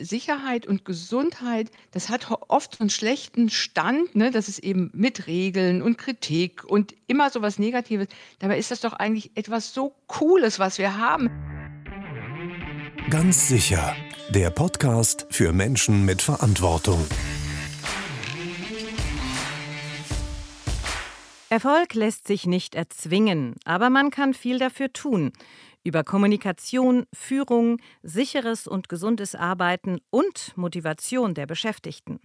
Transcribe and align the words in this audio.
Sicherheit 0.00 0.66
und 0.66 0.84
Gesundheit, 0.84 1.70
das 1.92 2.08
hat 2.08 2.28
oft 2.48 2.76
so 2.76 2.82
'n 2.82 2.90
schlechten 2.90 3.48
Stand, 3.48 4.16
ne? 4.16 4.32
Das 4.32 4.48
ist 4.48 4.58
eben 4.58 4.90
mit 4.92 5.28
Regeln 5.28 5.82
und 5.82 5.98
Kritik 5.98 6.64
und 6.64 6.94
immer 7.06 7.30
so 7.30 7.42
was 7.42 7.60
Negatives. 7.60 8.08
Dabei 8.40 8.58
ist 8.58 8.72
das 8.72 8.80
doch 8.80 8.94
eigentlich 8.94 9.36
etwas 9.36 9.72
so 9.72 9.94
Cooles, 10.08 10.58
was 10.58 10.78
wir 10.78 10.98
haben. 10.98 11.30
Ganz 13.08 13.46
sicher. 13.46 13.94
Der 14.30 14.50
Podcast 14.50 15.28
für 15.30 15.52
Menschen 15.52 16.04
mit 16.04 16.22
Verantwortung. 16.22 17.06
Erfolg 21.50 21.94
lässt 21.94 22.26
sich 22.26 22.46
nicht 22.46 22.74
erzwingen, 22.74 23.54
aber 23.64 23.90
man 23.90 24.10
kann 24.10 24.34
viel 24.34 24.58
dafür 24.58 24.92
tun. 24.92 25.32
Über 25.84 26.02
Kommunikation, 26.02 27.04
Führung, 27.12 27.78
sicheres 28.02 28.66
und 28.66 28.88
gesundes 28.88 29.34
Arbeiten 29.34 30.00
und 30.08 30.56
Motivation 30.56 31.34
der 31.34 31.46
Beschäftigten. 31.46 32.20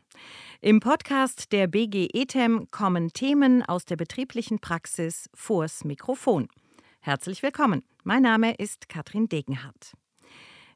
Im 0.61 0.79
Podcast 0.79 1.51
der 1.51 1.67
BG 1.67 2.07
ETEM 2.13 2.71
kommen 2.71 3.11
Themen 3.11 3.61
aus 3.61 3.83
der 3.83 3.97
betrieblichen 3.97 4.59
Praxis 4.59 5.29
vors 5.33 5.83
Mikrofon. 5.83 6.47
Herzlich 7.01 7.43
willkommen. 7.43 7.83
Mein 8.03 8.21
Name 8.21 8.55
ist 8.55 8.87
Katrin 8.87 9.27
Degenhardt. 9.27 9.91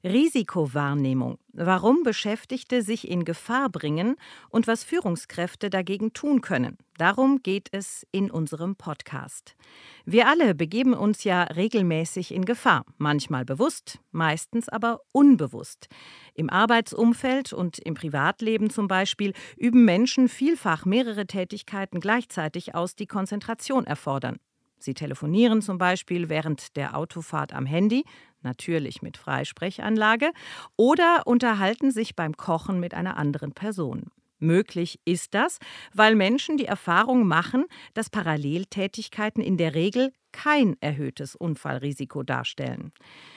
Risikowahrnehmung, 0.04 1.38
warum 1.54 2.04
Beschäftigte 2.04 2.82
sich 2.82 3.10
in 3.10 3.24
Gefahr 3.24 3.70
bringen 3.70 4.16
und 4.50 4.68
was 4.68 4.84
Führungskräfte 4.84 5.70
dagegen 5.70 6.12
tun 6.12 6.42
können. 6.42 6.78
Darum 6.98 7.42
geht 7.42 7.70
es 7.72 8.06
in 8.12 8.30
unserem 8.30 8.76
Podcast. 8.76 9.56
Wir 10.06 10.28
alle 10.28 10.56
begeben 10.56 10.94
uns 10.94 11.24
ja 11.24 11.44
regelmäßig 11.44 12.34
in 12.34 12.44
Gefahr, 12.44 12.86
manchmal 12.98 13.46
bewusst, 13.46 14.00
meistens 14.12 14.68
aber 14.68 15.00
unbewusst. 15.14 15.88
Im 16.34 16.50
Arbeitsumfeld 16.50 17.54
und 17.54 17.80
im 17.80 17.94
Privatleben 17.94 18.70
zum 18.70 18.90
Beispiel 18.90 19.34
üben 19.56 19.86
Menschen 19.86 20.28
vielfach 20.28 20.86
mehrere 20.86 21.28
Tätigkeiten 21.28 22.02
gleichzeitig 22.02 22.76
aus, 22.76 22.96
die 22.96 23.08
Konzentration 23.08 23.86
erfordern. 23.86 24.38
Sie 24.84 24.94
telefonieren 24.94 25.62
zum 25.62 25.78
Beispiel 25.78 26.28
während 26.28 26.76
der 26.76 26.98
Autofahrt 26.98 27.54
am 27.54 27.66
Handy, 27.66 28.04
natürlich 28.44 29.02
mit 29.02 29.18
Freisprechanlage, 29.18 30.32
oder 30.76 31.24
unterhalten 31.26 31.92
sich 31.92 32.16
beim 32.16 32.38
Kochen 32.38 32.80
mit 32.80 32.94
einer 32.94 33.18
anderen 33.18 33.54
Person. 33.54 34.12
Möglich 34.44 35.00
ist 35.06 35.34
das, 35.34 35.60
weil 35.94 36.16
Menschen 36.16 36.58
die 36.58 36.66
Erfahrung 36.66 37.26
machen, 37.26 37.66
dass 37.94 38.10
Paralleltätigkeiten 38.10 39.42
in 39.42 39.58
der 39.58 39.74
Regel 39.74 40.12
kein 40.34 40.76
erhöhtes 40.82 41.36
Unfallrisiko 41.36 42.24
darstellen. 42.24 42.92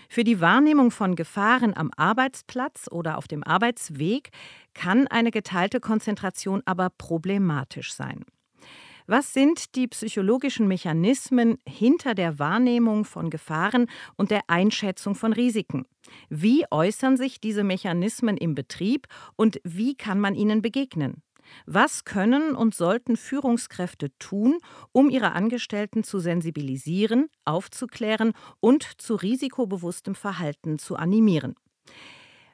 Für 0.09 0.25
die 0.25 0.41
Wahrnehmung 0.41 0.91
von 0.91 1.15
Gefahren 1.15 1.77
am 1.77 1.93
Arbeitsplatz 1.97 2.89
oder 2.91 3.19
auf 3.19 3.29
dem 3.29 3.45
Arbeitsweg 3.45 4.31
kann 4.75 5.07
eine 5.07 5.31
geteilte 5.31 5.79
Konzentration 5.79 6.63
aber 6.65 6.91
problematisch 6.91 7.95
sein. 7.95 8.25
Was 9.09 9.33
sind 9.33 9.77
die 9.77 9.87
psychologischen 9.87 10.67
Mechanismen 10.67 11.59
hinter 11.67 12.15
der 12.15 12.41
Wahrnehmung 12.41 13.05
von 13.05 13.31
Gefahren 13.31 13.87
und 14.17 14.33
der 14.33 14.43
Einschätzung 14.49 15.15
von 15.15 15.33
Risiken? 15.33 15.87
Wie 16.29 16.65
äußern 16.73 17.17
sich 17.17 17.41
diese 17.41 17.63
Mechanismen 17.63 18.37
im 18.37 18.57
Betrieb 18.57 19.07
und 19.37 19.61
wie 19.63 19.95
kann 19.95 20.19
man 20.19 20.35
ihnen 20.35 20.61
begegnen? 20.61 21.23
Was 21.67 22.05
können 22.05 22.57
und 22.57 22.75
sollten 22.75 23.17
Führungskräfte 23.17 24.11
tun, 24.19 24.59
um 24.91 25.09
ihre 25.09 25.33
Angestellten 25.33 26.03
zu 26.03 26.19
sensibilisieren, 26.19 27.29
aufzuklären 27.45 28.33
und 28.59 29.01
zu 29.01 29.15
risikobewusstem 29.15 30.17
Verhalten 30.17 30.81
zu 30.81 30.97
animieren? 30.97 31.55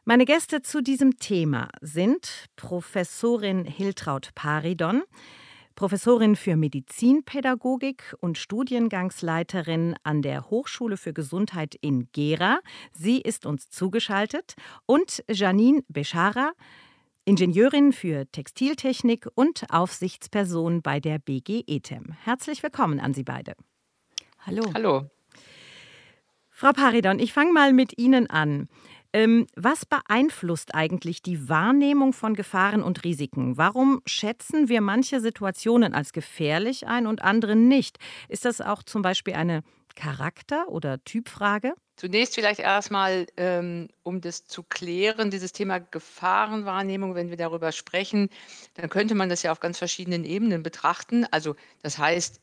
Meine 0.04 0.26
Gäste 0.26 0.60
zu 0.60 0.82
diesem 0.82 1.16
Thema 1.16 1.68
sind 1.80 2.46
Professorin 2.56 3.64
Hiltraud 3.64 4.34
Paridon, 4.34 5.02
Professorin 5.74 6.36
für 6.36 6.56
Medizinpädagogik 6.56 8.14
und 8.20 8.38
Studiengangsleiterin 8.38 9.96
an 10.02 10.22
der 10.22 10.50
Hochschule 10.50 10.96
für 10.96 11.12
Gesundheit 11.12 11.74
in 11.80 12.08
Gera. 12.12 12.60
Sie 12.92 13.20
ist 13.20 13.46
uns 13.46 13.70
zugeschaltet. 13.70 14.54
Und 14.86 15.24
Janine 15.28 15.82
Beschara, 15.88 16.52
Ingenieurin 17.24 17.92
für 17.92 18.26
Textiltechnik 18.30 19.28
und 19.34 19.64
Aufsichtsperson 19.70 20.82
bei 20.82 21.00
der 21.00 21.18
BG 21.18 21.64
ETEM. 21.66 22.16
Herzlich 22.24 22.62
willkommen 22.62 22.98
an 22.98 23.14
Sie 23.14 23.22
beide. 23.24 23.54
Hallo. 24.40 24.64
Hallo. 24.74 25.10
Frau 26.50 26.72
Paridon, 26.72 27.18
ich 27.18 27.32
fange 27.32 27.52
mal 27.52 27.72
mit 27.72 27.98
Ihnen 27.98 28.28
an. 28.28 28.68
Ähm, 29.12 29.46
was 29.56 29.84
beeinflusst 29.84 30.74
eigentlich 30.74 31.20
die 31.22 31.48
Wahrnehmung 31.48 32.12
von 32.12 32.34
Gefahren 32.34 32.82
und 32.82 33.04
Risiken? 33.04 33.58
Warum 33.58 34.00
schätzen 34.06 34.68
wir 34.68 34.80
manche 34.80 35.20
Situationen 35.20 35.92
als 35.94 36.12
gefährlich 36.12 36.86
ein 36.86 37.06
und 37.06 37.22
andere 37.22 37.54
nicht? 37.54 37.98
Ist 38.28 38.46
das 38.46 38.60
auch 38.62 38.82
zum 38.82 39.02
Beispiel 39.02 39.34
eine 39.34 39.62
Charakter- 39.94 40.68
oder 40.68 41.04
Typfrage? 41.04 41.74
Zunächst 41.96 42.34
vielleicht 42.34 42.60
erstmal, 42.60 43.26
ähm, 43.36 43.88
um 44.02 44.22
das 44.22 44.46
zu 44.46 44.62
klären, 44.62 45.30
dieses 45.30 45.52
Thema 45.52 45.78
Gefahrenwahrnehmung, 45.78 47.14
wenn 47.14 47.28
wir 47.28 47.36
darüber 47.36 47.70
sprechen, 47.70 48.30
dann 48.74 48.88
könnte 48.88 49.14
man 49.14 49.28
das 49.28 49.42
ja 49.42 49.52
auf 49.52 49.60
ganz 49.60 49.78
verschiedenen 49.78 50.24
Ebenen 50.24 50.62
betrachten. 50.62 51.26
Also 51.30 51.54
das 51.82 51.98
heißt, 51.98 52.40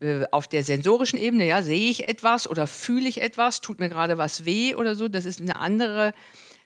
äh, 0.00 0.26
auf 0.30 0.48
der 0.48 0.64
sensorischen 0.64 1.18
Ebene, 1.18 1.46
ja, 1.46 1.62
sehe 1.62 1.90
ich 1.90 2.08
etwas 2.08 2.48
oder 2.48 2.66
fühle 2.66 3.08
ich 3.08 3.20
etwas, 3.22 3.60
tut 3.60 3.80
mir 3.80 3.88
gerade 3.88 4.18
was 4.18 4.44
weh 4.44 4.74
oder 4.74 4.94
so. 4.94 5.08
Das 5.08 5.24
ist 5.24 5.40
eine 5.40 5.56
andere 5.56 6.12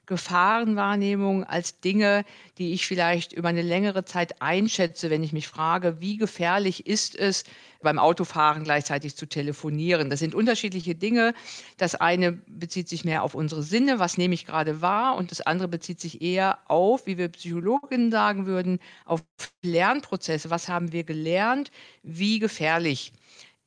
Gefahrenwahrnehmung 0.06 1.44
als 1.44 1.81
Dinge, 1.81 2.25
die 2.59 2.72
ich 2.72 2.87
vielleicht 2.87 3.32
über 3.32 3.48
eine 3.48 3.62
längere 3.62 4.04
Zeit 4.04 4.41
einschätze, 4.42 5.10
wenn 5.10 5.22
ich 5.22 5.32
mich 5.32 5.48
frage, 5.48 6.00
wie 6.00 6.16
gefährlich 6.16 6.87
ist 6.87 7.16
es, 7.16 7.44
beim 7.82 7.98
Autofahren 7.98 8.64
gleichzeitig 8.64 9.14
zu 9.16 9.26
telefonieren. 9.26 10.10
Das 10.10 10.19
sind 10.19 10.34
unterschiedliche 10.34 10.94
Dinge. 10.94 11.34
Das 11.76 11.94
eine 11.94 12.32
bezieht 12.32 12.88
sich 12.88 13.04
mehr 13.04 13.22
auf 13.22 13.34
unsere 13.34 13.62
Sinne, 13.62 13.98
was 13.98 14.19
nehme 14.19 14.34
ich 14.34 14.47
gerade 14.47 14.81
wahr, 14.81 15.16
und 15.16 15.31
das 15.31 15.41
andere 15.43 15.69
bezieht 15.69 16.00
sich 16.00 16.20
eher 16.22 16.59
auf, 16.66 17.06
wie 17.06 17.19
wir 17.19 17.28
Psychologinnen 17.28 18.10
sagen 18.10 18.47
würden, 18.47 18.81
auf 19.04 19.22
Lernprozesse. 19.62 20.50
Was 20.50 20.69
haben 20.69 20.93
wir 20.93 21.04
gelernt? 21.04 21.70
Wie 22.03 22.38
gefährlich 22.38 23.12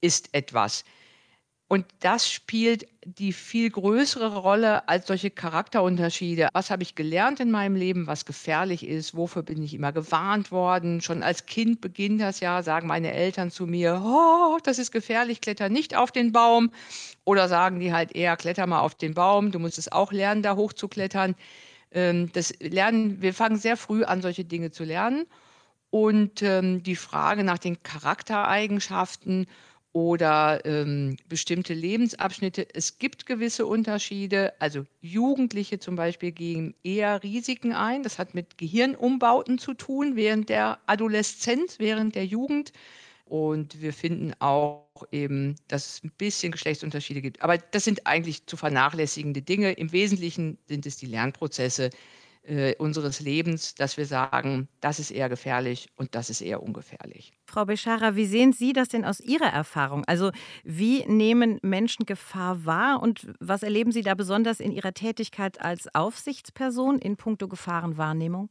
ist 0.01 0.33
etwas? 0.33 0.83
Und 1.69 1.85
das 2.00 2.31
spielt 2.31 2.88
die 3.03 3.33
viel 3.33 3.69
größere 3.69 4.38
Rolle 4.38 4.88
als 4.88 5.07
solche 5.07 5.29
Charakterunterschiede. 5.29 6.47
Was 6.53 6.69
habe 6.69 6.83
ich 6.83 6.95
gelernt 6.95 7.41
in 7.41 7.51
meinem 7.51 7.75
Leben, 7.75 8.07
was 8.07 8.23
gefährlich 8.23 8.88
ist? 8.88 9.17
Wofür 9.17 9.44
bin 9.44 9.61
ich 9.61 9.73
immer 9.73 9.91
gewarnt 9.91 10.51
worden? 10.51 11.01
Schon 11.01 11.23
als 11.23 11.45
Kind 11.45 11.81
beginnt 11.81 12.22
das 12.22 12.39
ja, 12.39 12.63
sagen 12.63 12.88
meine 12.88 13.11
Eltern 13.11 13.51
zu 13.51 13.67
mir, 13.67 14.01
oh, 14.01 14.57
das 14.63 14.79
ist 14.79 14.94
gefährlich, 14.94 15.41
kletter 15.41 15.67
nicht 15.67 15.94
auf 15.94 16.13
den 16.13 16.31
Baum. 16.31 16.72
Oder 17.25 17.50
sagen 17.50 17.81
die 17.81 17.91
halt 17.91 18.16
eher, 18.16 18.38
kletter 18.38 18.66
mal 18.66 18.79
auf 18.79 18.95
den 18.95 19.13
Baum, 19.13 19.51
du 19.51 19.59
musst 19.59 19.77
es 19.77 19.91
auch 19.91 20.13
lernen, 20.13 20.44
da 20.44 20.56
hochzuklettern. 20.56 21.35
Ähm, 21.91 22.31
das 22.31 22.53
lernen, 22.61 23.22
wir 23.22 23.33
fangen 23.33 23.57
sehr 23.57 23.75
früh 23.75 24.06
an, 24.06 24.22
solche 24.22 24.45
Dinge 24.45 24.72
zu 24.72 24.85
lernen. 24.85 25.25
Und 25.89 26.41
ähm, 26.44 26.81
die 26.83 26.95
Frage 26.95 27.44
nach 27.44 27.57
den 27.57 27.83
Charaktereigenschaften 27.83 29.47
oder 29.97 30.63
ähm, 30.63 31.17
bestimmte 31.27 31.73
Lebensabschnitte. 31.73 32.67
Es 32.75 32.99
gibt 32.99 33.25
gewisse 33.25 33.65
Unterschiede. 33.65 34.53
Also 34.59 34.85
Jugendliche 35.01 35.79
zum 35.79 35.95
Beispiel 35.95 36.31
gehen 36.31 36.75
eher 36.83 37.23
Risiken 37.23 37.73
ein. 37.73 38.03
Das 38.03 38.19
hat 38.19 38.35
mit 38.35 38.59
Gehirnumbauten 38.59 39.57
zu 39.57 39.73
tun 39.73 40.15
während 40.15 40.49
der 40.49 40.77
Adoleszenz, 40.85 41.79
während 41.79 42.13
der 42.13 42.27
Jugend. 42.27 42.73
Und 43.25 43.81
wir 43.81 43.91
finden 43.91 44.35
auch 44.37 44.85
eben, 45.11 45.55
dass 45.67 45.87
es 45.87 46.03
ein 46.03 46.11
bisschen 46.15 46.51
Geschlechtsunterschiede 46.51 47.23
gibt. 47.23 47.41
Aber 47.41 47.57
das 47.57 47.83
sind 47.83 48.05
eigentlich 48.05 48.45
zu 48.45 48.55
vernachlässigende 48.55 49.41
Dinge. 49.41 49.71
Im 49.71 49.91
Wesentlichen 49.91 50.59
sind 50.67 50.85
es 50.85 50.97
die 50.97 51.07
Lernprozesse, 51.07 51.89
äh, 52.47 52.75
unseres 52.77 53.19
Lebens, 53.19 53.75
dass 53.75 53.97
wir 53.97 54.05
sagen, 54.05 54.67
das 54.81 54.99
ist 54.99 55.11
eher 55.11 55.29
gefährlich 55.29 55.89
und 55.95 56.15
das 56.15 56.29
ist 56.29 56.41
eher 56.41 56.63
ungefährlich. 56.63 57.33
Frau 57.45 57.65
Beschara, 57.65 58.15
wie 58.15 58.25
sehen 58.25 58.53
Sie 58.53 58.73
das 58.73 58.88
denn 58.88 59.05
aus 59.05 59.19
Ihrer 59.19 59.47
Erfahrung? 59.47 60.03
Also 60.05 60.31
wie 60.63 61.05
nehmen 61.05 61.59
Menschen 61.61 62.05
Gefahr 62.05 62.65
wahr 62.65 63.01
und 63.01 63.27
was 63.39 63.63
erleben 63.63 63.91
Sie 63.91 64.01
da 64.01 64.15
besonders 64.15 64.59
in 64.59 64.71
Ihrer 64.71 64.94
Tätigkeit 64.94 65.61
als 65.61 65.94
Aufsichtsperson 65.94 66.99
in 66.99 67.17
puncto 67.17 67.47
Gefahrenwahrnehmung? 67.47 68.50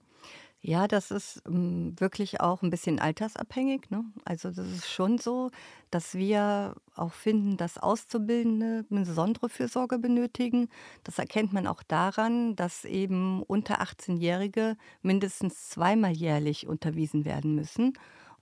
Ja, 0.68 0.88
das 0.88 1.12
ist 1.12 1.42
ähm, 1.46 1.94
wirklich 2.00 2.40
auch 2.40 2.60
ein 2.62 2.70
bisschen 2.70 2.98
altersabhängig, 2.98 3.88
ne? 3.90 4.04
Also, 4.24 4.50
das 4.50 4.66
ist 4.66 4.90
schon 4.90 5.16
so, 5.18 5.52
dass 5.92 6.14
wir 6.16 6.74
auch 6.96 7.12
finden, 7.12 7.56
dass 7.56 7.78
Auszubildende 7.78 8.84
eine 8.90 9.04
besondere 9.04 9.48
Fürsorge 9.48 10.00
benötigen. 10.00 10.68
Das 11.04 11.20
erkennt 11.20 11.52
man 11.52 11.68
auch 11.68 11.84
daran, 11.84 12.56
dass 12.56 12.84
eben 12.84 13.44
unter 13.44 13.80
18-Jährige 13.80 14.76
mindestens 15.02 15.68
zweimal 15.68 16.10
jährlich 16.10 16.66
unterwiesen 16.66 17.24
werden 17.24 17.54
müssen, 17.54 17.92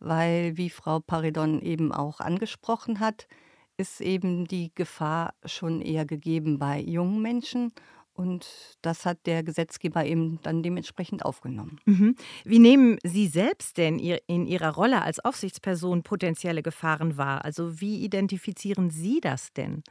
weil, 0.01 0.57
wie 0.57 0.71
Frau 0.71 1.01
Paridon 1.01 1.61
eben 1.61 1.93
auch 1.93 2.21
angesprochen 2.21 3.01
hat, 3.01 3.29
ist 3.77 4.01
eben 4.01 4.47
die 4.47 4.73
Gefahr 4.75 5.35
schon 5.45 5.83
eher 5.83 6.07
gegeben 6.07 6.59
bei 6.59 6.81
jungen 6.81 7.21
Menschen 7.21 7.73
Und 8.15 8.47
das 8.81 9.05
hat 9.05 9.27
der 9.27 9.43
Gesetzgeber 9.43 10.05
eben 10.05 10.39
dann 10.43 10.63
dementsprechend 10.63 11.25
aufgenommen. 11.25 11.81
Mhm. 11.85 12.15
Wie 12.45 12.61
nehmen 12.61 12.99
Sie 13.03 13.27
selbst 13.27 13.77
denn 13.77 13.99
in 13.99 14.47
Ihrer 14.47 14.73
Rolle 14.75 15.03
als 15.03 15.19
Aufsichtsperson 15.19 16.05
potenzielle 16.05 16.63
Gefahren 16.63 17.17
wahr? 17.17 17.45
Also 17.45 17.81
wie 17.81 18.05
identifizieren 18.05 18.91
Sie 18.91 19.21
das 19.21 19.53
denn? 19.53 19.83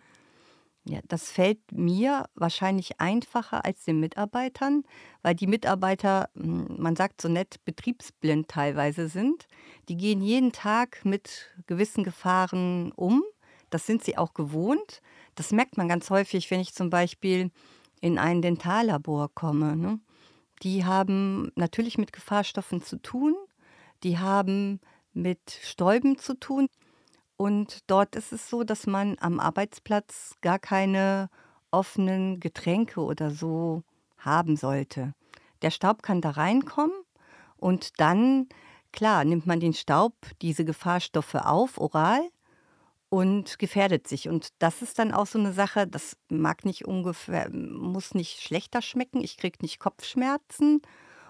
Ja, 0.86 1.00
das 1.08 1.32
fällt 1.32 1.60
mir 1.72 2.26
wahrscheinlich 2.36 3.00
einfacher 3.00 3.64
als 3.64 3.86
den 3.86 4.02
Mitarbeitern, 4.02 4.84
weil 5.22 5.34
die 5.34 5.48
Mitarbeiter, 5.48 6.30
hm, 6.36 6.76
man 6.78 6.96
sagt 6.98 7.22
so 7.22 7.30
nett, 7.30 7.64
betriebsblind 7.64 8.50
teilweise 8.50 9.08
sind. 9.08 9.48
Die 9.88 9.96
gehen 9.96 10.22
jeden 10.22 10.52
Tag 10.52 11.06
mit 11.06 11.52
gewissen 11.68 12.04
Gefahren 12.04 12.92
um. 12.94 13.24
Das 13.70 13.86
sind 13.86 14.04
sie 14.04 14.18
auch 14.18 14.34
gewohnt. 14.34 15.02
Das 15.36 15.52
merkt 15.52 15.78
man 15.78 15.88
ganz 15.88 16.10
häufig, 16.10 16.52
wenn 16.52 16.60
ich 16.60 16.74
zum 16.74 16.90
Beispiel 16.90 17.50
in 18.04 18.20
ein 18.20 18.42
Dentallabor 18.42 19.34
komme. 19.34 19.78
Ne? 19.78 19.98
Die 20.62 20.84
haben 20.84 21.54
natürlich 21.56 21.98
mit 21.98 22.12
Gefahrstoffen 22.12 22.84
zu 22.84 22.98
tun, 22.98 23.34
die 24.04 24.20
haben 24.20 24.82
mit 25.14 25.40
Stäuben 25.62 26.18
zu 26.18 26.38
tun. 26.38 26.68
Und 27.38 27.80
dort 27.88 28.18
ist 28.18 28.34
es 28.34 28.50
so, 28.50 28.66
dass 28.66 28.88
man 28.88 29.16
am 29.22 29.40
Arbeitsplatz 29.40 30.36
gar 30.42 30.60
keine 30.60 31.30
offenen 31.72 32.42
Getränke 32.42 33.00
oder 33.00 33.32
so 33.32 33.84
haben 34.18 34.58
sollte. 34.58 35.14
Der 35.62 35.72
Staub 35.72 36.04
kann 36.04 36.20
da 36.20 36.32
reinkommen 36.32 36.98
und 37.56 38.02
dann, 38.02 38.50
klar, 38.92 39.24
nimmt 39.24 39.46
man 39.46 39.62
den 39.62 39.74
Staub, 39.74 40.14
diese 40.42 40.66
Gefahrstoffe 40.66 41.36
auf, 41.36 41.78
oral, 41.78 42.30
und 43.14 43.60
gefährdet 43.60 44.08
sich. 44.08 44.28
Und 44.28 44.48
das 44.58 44.82
ist 44.82 44.98
dann 44.98 45.14
auch 45.14 45.28
so 45.28 45.38
eine 45.38 45.54
Sache, 45.54 45.86
das 45.86 46.18
mag 46.30 46.66
nicht 46.66 46.86
ungefähr, 46.86 47.48
muss 47.52 48.16
nicht 48.16 48.42
schlechter 48.42 48.82
schmecken, 48.82 49.24
ich 49.24 49.38
kriege 49.38 49.60
nicht 49.62 49.80
Kopfschmerzen 49.80 50.82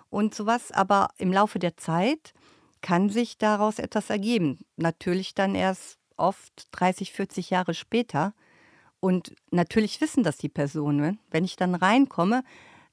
und 0.10 0.34
sowas, 0.34 0.72
aber 0.72 1.10
im 1.18 1.34
Laufe 1.34 1.60
der 1.60 1.76
Zeit 1.76 2.34
kann 2.80 3.10
sich 3.10 3.38
daraus 3.38 3.80
etwas 3.80 4.10
ergeben. 4.10 4.60
Natürlich 4.78 5.36
dann 5.36 5.56
erst 5.56 6.00
oft 6.16 6.70
30, 6.72 7.12
40 7.12 7.50
Jahre 7.50 7.74
später. 7.74 8.34
Und 9.02 9.36
natürlich 9.52 10.00
wissen 10.00 10.24
das 10.24 10.38
die 10.38 10.48
Personen. 10.48 11.20
Wenn 11.32 11.44
ich 11.44 11.58
dann 11.58 11.76
reinkomme, 11.76 12.46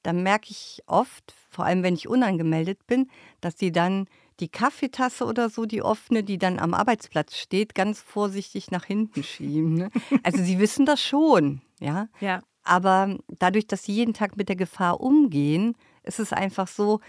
dann 0.03 0.25
merke 0.25 0.51
ich 0.51 0.83
oft, 0.87 1.33
vor 1.49 1.65
allem 1.65 1.85
wenn 1.85 1.95
ich 1.95 2.09
unangemeldet 2.09 2.85
bin, 2.89 3.09
dass 3.41 3.57
sie 3.57 3.71
dann 3.71 4.09
die 4.41 4.49
Kaffeetasse 4.49 5.25
oder 5.25 5.51
so, 5.51 5.67
die 5.67 5.83
offene, 5.83 6.25
die 6.25 6.39
dann 6.39 6.59
am 6.59 6.75
Arbeitsplatz 6.75 7.37
steht, 7.37 7.75
ganz 7.75 8.01
vorsichtig 8.01 8.71
nach 8.71 8.85
hinten 8.85 9.23
schieben. 9.23 9.75
Ne? 9.75 9.91
Also 10.23 10.43
sie 10.43 10.59
wissen 10.59 10.87
das 10.87 11.03
schon, 11.03 11.63
ja. 11.81 12.09
ja. 12.21 12.41
Aber 12.63 13.19
dadurch, 13.29 13.67
dass 13.67 13.85
sie 13.85 13.93
jeden 13.93 14.15
Tag 14.15 14.37
mit 14.37 14.49
der 14.49 14.57
Gefahr 14.57 15.01
umgehen, 15.01 15.77
ist 16.03 16.21
es 16.21 16.33
einfach 16.33 16.69
so, 16.69 17.01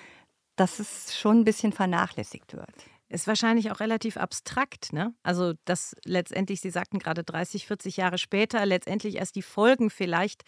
dass 0.55 0.79
es 0.79 1.17
schon 1.17 1.39
ein 1.39 1.43
bisschen 1.43 1.71
vernachlässigt 1.71 2.53
wird. 2.53 2.73
Ist 3.09 3.27
wahrscheinlich 3.27 3.71
auch 3.71 3.81
relativ 3.81 4.15
abstrakt, 4.15 4.93
ne? 4.93 5.13
Also, 5.21 5.53
dass 5.65 5.97
letztendlich, 6.05 6.61
Sie 6.61 6.69
sagten 6.69 6.97
gerade 6.97 7.25
30, 7.25 7.67
40 7.67 7.97
Jahre 7.97 8.17
später, 8.17 8.65
letztendlich 8.65 9.15
erst 9.15 9.35
die 9.35 9.41
Folgen 9.41 9.89
vielleicht 9.89 10.43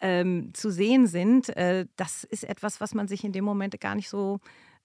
ähm, 0.00 0.52
zu 0.52 0.70
sehen 0.70 1.06
sind. 1.06 1.48
Äh, 1.56 1.86
das 1.96 2.24
ist 2.24 2.44
etwas, 2.44 2.82
was 2.82 2.92
man 2.92 3.08
sich 3.08 3.24
in 3.24 3.32
dem 3.32 3.44
Moment 3.44 3.80
gar 3.80 3.94
nicht 3.94 4.10
so 4.10 4.40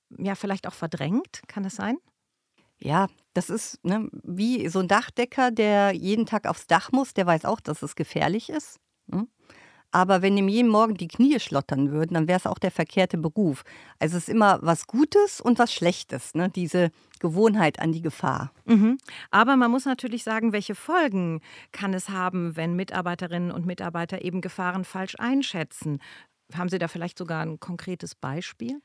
ja 0.09 0.35
vielleicht 0.35 0.67
auch 0.67 0.73
verdrängt? 0.73 1.41
Kann 1.47 1.63
das 1.63 1.75
sein? 1.75 1.97
Ja, 2.79 3.07
das 3.33 3.49
ist 3.49 3.83
ne, 3.83 4.09
wie 4.23 4.67
so 4.69 4.79
ein 4.79 4.87
Dachdecker, 4.87 5.51
der 5.51 5.93
jeden 5.93 6.25
Tag 6.25 6.47
aufs 6.47 6.67
Dach 6.67 6.91
muss, 6.91 7.13
der 7.13 7.25
weiß 7.25 7.45
auch, 7.45 7.59
dass 7.59 7.81
es 7.81 7.95
gefährlich 7.95 8.49
ist. 8.49 8.79
Ne? 9.07 9.27
Aber 9.91 10.21
wenn 10.21 10.37
ihm 10.37 10.49
jeden 10.49 10.69
Morgen 10.69 10.95
die 10.95 11.07
Knie 11.07 11.39
schlottern 11.39 11.91
würden, 11.91 12.13
dann 12.13 12.27
wäre 12.27 12.37
es 12.37 12.45
auch 12.45 12.59
der 12.59 12.71
verkehrte 12.71 13.17
Beruf. 13.17 13.63
Also 13.99 14.17
es 14.17 14.27
ist 14.27 14.29
immer 14.29 14.59
was 14.61 14.85
Gutes 14.85 15.39
und 15.41 15.59
was 15.59 15.73
Schlechtes, 15.73 16.35
ne? 16.35 16.49
diese 16.49 16.91
Gewohnheit 17.19 17.79
an 17.79 17.93
die 17.93 18.01
Gefahr. 18.01 18.51
Mhm. 18.65 18.97
Aber 19.31 19.55
man 19.55 19.71
muss 19.71 19.85
natürlich 19.85 20.23
sagen, 20.23 20.51
welche 20.51 20.75
Folgen 20.75 21.41
kann 21.71 21.93
es 21.93 22.09
haben, 22.09 22.55
wenn 22.55 22.75
Mitarbeiterinnen 22.75 23.51
und 23.51 23.65
Mitarbeiter 23.65 24.21
eben 24.23 24.41
Gefahren 24.41 24.83
falsch 24.83 25.15
einschätzen? 25.17 25.99
Haben 26.53 26.69
Sie 26.69 26.79
da 26.79 26.87
vielleicht 26.87 27.17
sogar 27.17 27.41
ein 27.41 27.59
konkretes 27.59 28.13
Beispiel? 28.13 28.81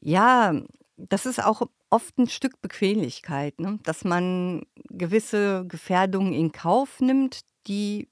Ja, 0.00 0.54
das 0.96 1.26
ist 1.26 1.42
auch 1.42 1.62
oft 1.90 2.18
ein 2.18 2.28
Stück 2.28 2.60
Bequemlichkeit, 2.60 3.60
ne? 3.60 3.78
dass 3.84 4.04
man 4.04 4.62
gewisse 4.90 5.64
Gefährdungen 5.66 6.32
in 6.32 6.52
Kauf 6.52 7.00
nimmt, 7.00 7.40
die 7.66 8.08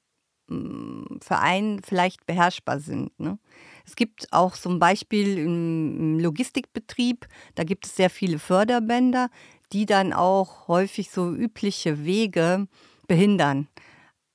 hm, 0.49 1.19
für 1.23 1.39
einen 1.39 1.83
vielleicht 1.83 2.27
beherrschbar 2.27 2.81
sind. 2.81 3.19
Ne? 3.19 3.39
Es 3.85 3.97
gibt 3.97 4.33
auch 4.33 4.57
ein 4.65 4.79
Beispiel 4.79 5.39
im 5.39 6.19
Logistikbetrieb, 6.21 7.27
da 7.55 7.65
gibt 7.65 7.87
es 7.87 7.97
sehr 7.97 8.11
viele 8.11 8.39
Förderbänder, 8.39 9.29
die 9.73 9.87
dann 9.87 10.13
auch 10.13 10.69
häufig 10.69 11.11
so 11.11 11.33
übliche 11.33 12.05
Wege 12.05 12.69
behindern. 13.09 13.69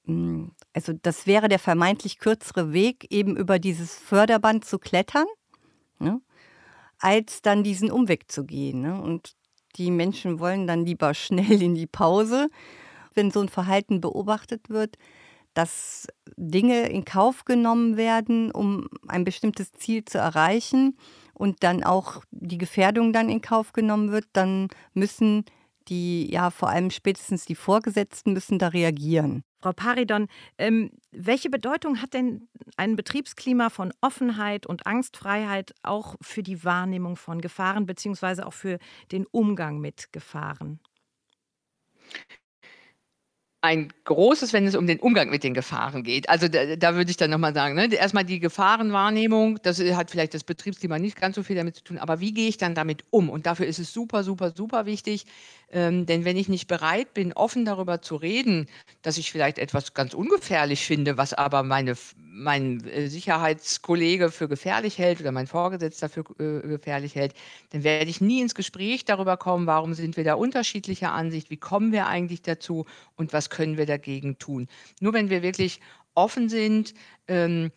Hm, 0.05 0.51
also 0.73 0.93
das 0.93 1.27
wäre 1.27 1.49
der 1.49 1.59
vermeintlich 1.59 2.19
kürzere 2.19 2.73
Weg, 2.73 3.07
eben 3.09 3.37
über 3.37 3.59
dieses 3.59 3.95
Förderband 3.95 4.65
zu 4.65 4.79
klettern. 4.79 5.25
Als 7.01 7.41
dann 7.41 7.63
diesen 7.63 7.91
Umweg 7.91 8.31
zu 8.31 8.45
gehen. 8.45 8.81
Ne? 8.81 9.01
Und 9.01 9.33
die 9.75 9.91
Menschen 9.91 10.39
wollen 10.39 10.67
dann 10.67 10.85
lieber 10.85 11.13
schnell 11.15 11.61
in 11.61 11.75
die 11.75 11.87
Pause, 11.87 12.49
wenn 13.13 13.31
so 13.31 13.41
ein 13.41 13.49
Verhalten 13.49 13.99
beobachtet 13.99 14.69
wird, 14.69 14.97
dass 15.53 16.07
Dinge 16.37 16.87
in 16.87 17.03
Kauf 17.03 17.43
genommen 17.43 17.97
werden, 17.97 18.51
um 18.51 18.87
ein 19.07 19.25
bestimmtes 19.25 19.71
Ziel 19.73 20.05
zu 20.05 20.17
erreichen 20.17 20.97
und 21.33 21.63
dann 21.63 21.83
auch 21.83 22.23
die 22.31 22.57
Gefährdung 22.57 23.11
dann 23.11 23.29
in 23.29 23.41
Kauf 23.41 23.73
genommen 23.73 24.11
wird, 24.11 24.25
dann 24.31 24.69
müssen 24.93 25.43
die, 25.89 26.31
ja 26.31 26.51
vor 26.51 26.69
allem 26.69 26.89
spätestens 26.89 27.45
die 27.45 27.55
Vorgesetzten 27.55 28.33
müssen 28.33 28.59
da 28.59 28.69
reagieren. 28.69 29.43
Frau 29.61 29.73
Paridon, 29.73 30.27
ähm, 30.57 30.91
welche 31.11 31.49
Bedeutung 31.49 32.01
hat 32.01 32.13
denn 32.13 32.47
ein 32.77 32.95
Betriebsklima 32.95 33.69
von 33.69 33.93
Offenheit 34.01 34.65
und 34.65 34.87
Angstfreiheit 34.87 35.73
auch 35.83 36.15
für 36.21 36.41
die 36.43 36.63
Wahrnehmung 36.63 37.15
von 37.15 37.41
Gefahren 37.41 37.85
beziehungsweise 37.85 38.45
auch 38.47 38.53
für 38.53 38.79
den 39.11 39.25
Umgang 39.27 39.79
mit 39.79 40.11
Gefahren? 40.11 40.79
Ein 43.63 43.93
großes, 44.05 44.53
wenn 44.53 44.65
es 44.65 44.75
um 44.75 44.87
den 44.87 44.99
Umgang 44.99 45.29
mit 45.29 45.43
den 45.43 45.53
Gefahren 45.53 46.01
geht. 46.01 46.27
Also 46.29 46.47
da, 46.47 46.75
da 46.75 46.95
würde 46.95 47.11
ich 47.11 47.17
dann 47.17 47.29
nochmal 47.29 47.53
sagen, 47.53 47.75
ne, 47.75 47.93
erstmal 47.93 48.25
die 48.25 48.39
Gefahrenwahrnehmung, 48.39 49.59
das 49.61 49.79
hat 49.79 50.09
vielleicht 50.09 50.33
das 50.33 50.43
Betriebsklima 50.43 50.97
nicht 50.97 51.15
ganz 51.15 51.35
so 51.35 51.43
viel 51.43 51.55
damit 51.55 51.75
zu 51.75 51.83
tun, 51.83 51.99
aber 51.99 52.19
wie 52.19 52.33
gehe 52.33 52.49
ich 52.49 52.57
dann 52.57 52.73
damit 52.73 53.03
um? 53.11 53.29
Und 53.29 53.45
dafür 53.45 53.67
ist 53.67 53.77
es 53.77 53.93
super, 53.93 54.23
super, 54.23 54.51
super 54.55 54.87
wichtig, 54.87 55.25
ähm, 55.71 56.07
denn 56.07 56.25
wenn 56.25 56.37
ich 56.37 56.49
nicht 56.49 56.67
bereit 56.67 57.13
bin, 57.13 57.33
offen 57.33 57.63
darüber 57.63 58.01
zu 58.01 58.15
reden, 58.15 58.65
dass 59.03 59.19
ich 59.19 59.31
vielleicht 59.31 59.59
etwas 59.59 59.93
ganz 59.93 60.15
ungefährlich 60.15 60.83
finde, 60.83 61.17
was 61.17 61.33
aber 61.33 61.61
meine, 61.61 61.95
mein 62.31 62.83
äh, 62.85 63.07
Sicherheitskollege 63.07 64.31
für 64.31 64.47
gefährlich 64.47 64.97
hält 64.97 65.19
oder 65.19 65.31
mein 65.31 65.47
Vorgesetzter 65.47 66.09
für 66.09 66.21
äh, 66.39 66.67
gefährlich 66.67 67.15
hält, 67.15 67.33
dann 67.71 67.83
werde 67.83 68.09
ich 68.09 68.21
nie 68.21 68.41
ins 68.41 68.55
Gespräch 68.55 69.05
darüber 69.05 69.37
kommen, 69.37 69.67
warum 69.67 69.93
sind 69.93 70.17
wir 70.17 70.23
da 70.23 70.35
unterschiedlicher 70.35 71.11
Ansicht, 71.11 71.49
wie 71.49 71.57
kommen 71.57 71.91
wir 71.91 72.07
eigentlich 72.07 72.41
dazu 72.41 72.85
und 73.15 73.33
was 73.33 73.49
können 73.49 73.77
wir 73.77 73.85
dagegen 73.85 74.37
tun. 74.37 74.67
Nur 74.99 75.13
wenn 75.13 75.29
wir 75.29 75.43
wirklich 75.43 75.81
offen 76.15 76.49
sind, 76.49 76.93
ähm, 77.27 77.71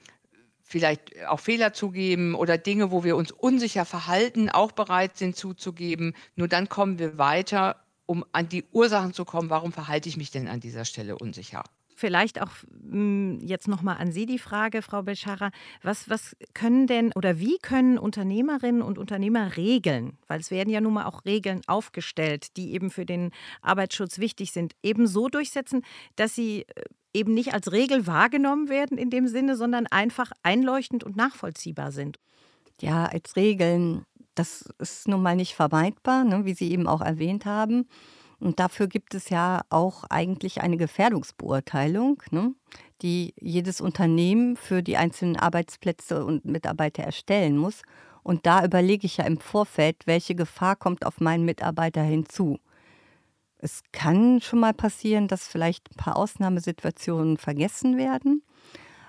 vielleicht 0.62 1.26
auch 1.26 1.40
Fehler 1.40 1.72
zugeben 1.72 2.34
oder 2.34 2.56
Dinge, 2.56 2.90
wo 2.90 3.04
wir 3.04 3.16
uns 3.16 3.32
unsicher 3.32 3.84
verhalten, 3.84 4.50
auch 4.50 4.72
bereit 4.72 5.16
sind 5.16 5.36
zuzugeben. 5.36 6.14
Nur 6.36 6.48
dann 6.48 6.68
kommen 6.68 6.98
wir 6.98 7.18
weiter 7.18 7.84
um 8.06 8.24
an 8.32 8.48
die 8.48 8.64
Ursachen 8.72 9.12
zu 9.12 9.24
kommen, 9.24 9.50
warum 9.50 9.72
verhalte 9.72 10.08
ich 10.08 10.16
mich 10.16 10.30
denn 10.30 10.48
an 10.48 10.60
dieser 10.60 10.84
Stelle 10.84 11.16
unsicher? 11.16 11.64
Vielleicht 11.94 12.40
auch 12.40 12.50
hm, 12.90 13.40
jetzt 13.42 13.68
nochmal 13.68 13.98
an 13.98 14.12
Sie 14.12 14.26
die 14.26 14.38
Frage, 14.38 14.82
Frau 14.82 15.02
Belschara. 15.02 15.50
Was, 15.82 16.08
was 16.10 16.36
können 16.52 16.86
denn 16.86 17.12
oder 17.14 17.38
wie 17.38 17.58
können 17.58 17.98
Unternehmerinnen 17.98 18.82
und 18.82 18.98
Unternehmer 18.98 19.56
Regeln, 19.56 20.18
weil 20.26 20.40
es 20.40 20.50
werden 20.50 20.70
ja 20.70 20.80
nun 20.80 20.94
mal 20.94 21.06
auch 21.06 21.24
Regeln 21.24 21.62
aufgestellt, 21.66 22.56
die 22.56 22.72
eben 22.72 22.90
für 22.90 23.06
den 23.06 23.30
Arbeitsschutz 23.62 24.18
wichtig 24.18 24.52
sind, 24.52 24.74
eben 24.82 25.06
so 25.06 25.28
durchsetzen, 25.28 25.82
dass 26.16 26.34
sie 26.34 26.66
äh, 26.74 26.84
eben 27.12 27.32
nicht 27.32 27.54
als 27.54 27.70
Regel 27.70 28.06
wahrgenommen 28.06 28.68
werden 28.68 28.98
in 28.98 29.10
dem 29.10 29.28
Sinne, 29.28 29.56
sondern 29.56 29.86
einfach 29.86 30.32
einleuchtend 30.42 31.04
und 31.04 31.16
nachvollziehbar 31.16 31.92
sind? 31.92 32.18
Ja, 32.80 33.06
als 33.06 33.36
Regeln 33.36 34.04
das 34.34 34.64
ist 34.78 35.08
nun 35.08 35.22
mal 35.22 35.36
nicht 35.36 35.54
vermeidbar, 35.54 36.24
ne, 36.24 36.44
wie 36.44 36.54
Sie 36.54 36.70
eben 36.70 36.86
auch 36.86 37.00
erwähnt 37.00 37.46
haben. 37.46 37.86
Und 38.44 38.60
dafür 38.60 38.88
gibt 38.88 39.14
es 39.14 39.30
ja 39.30 39.62
auch 39.70 40.04
eigentlich 40.10 40.60
eine 40.60 40.76
Gefährdungsbeurteilung, 40.76 42.22
ne, 42.30 42.54
die 43.00 43.32
jedes 43.40 43.80
Unternehmen 43.80 44.56
für 44.56 44.82
die 44.82 44.98
einzelnen 44.98 45.36
Arbeitsplätze 45.36 46.22
und 46.26 46.44
Mitarbeiter 46.44 47.02
erstellen 47.02 47.56
muss. 47.56 47.80
Und 48.22 48.44
da 48.44 48.62
überlege 48.62 49.06
ich 49.06 49.16
ja 49.16 49.24
im 49.24 49.40
Vorfeld, 49.40 50.06
welche 50.06 50.34
Gefahr 50.34 50.76
kommt 50.76 51.06
auf 51.06 51.22
meinen 51.22 51.46
Mitarbeiter 51.46 52.02
hinzu. 52.02 52.58
Es 53.56 53.82
kann 53.92 54.42
schon 54.42 54.60
mal 54.60 54.74
passieren, 54.74 55.26
dass 55.26 55.48
vielleicht 55.48 55.90
ein 55.90 55.96
paar 55.96 56.16
Ausnahmesituationen 56.16 57.38
vergessen 57.38 57.96
werden. 57.96 58.42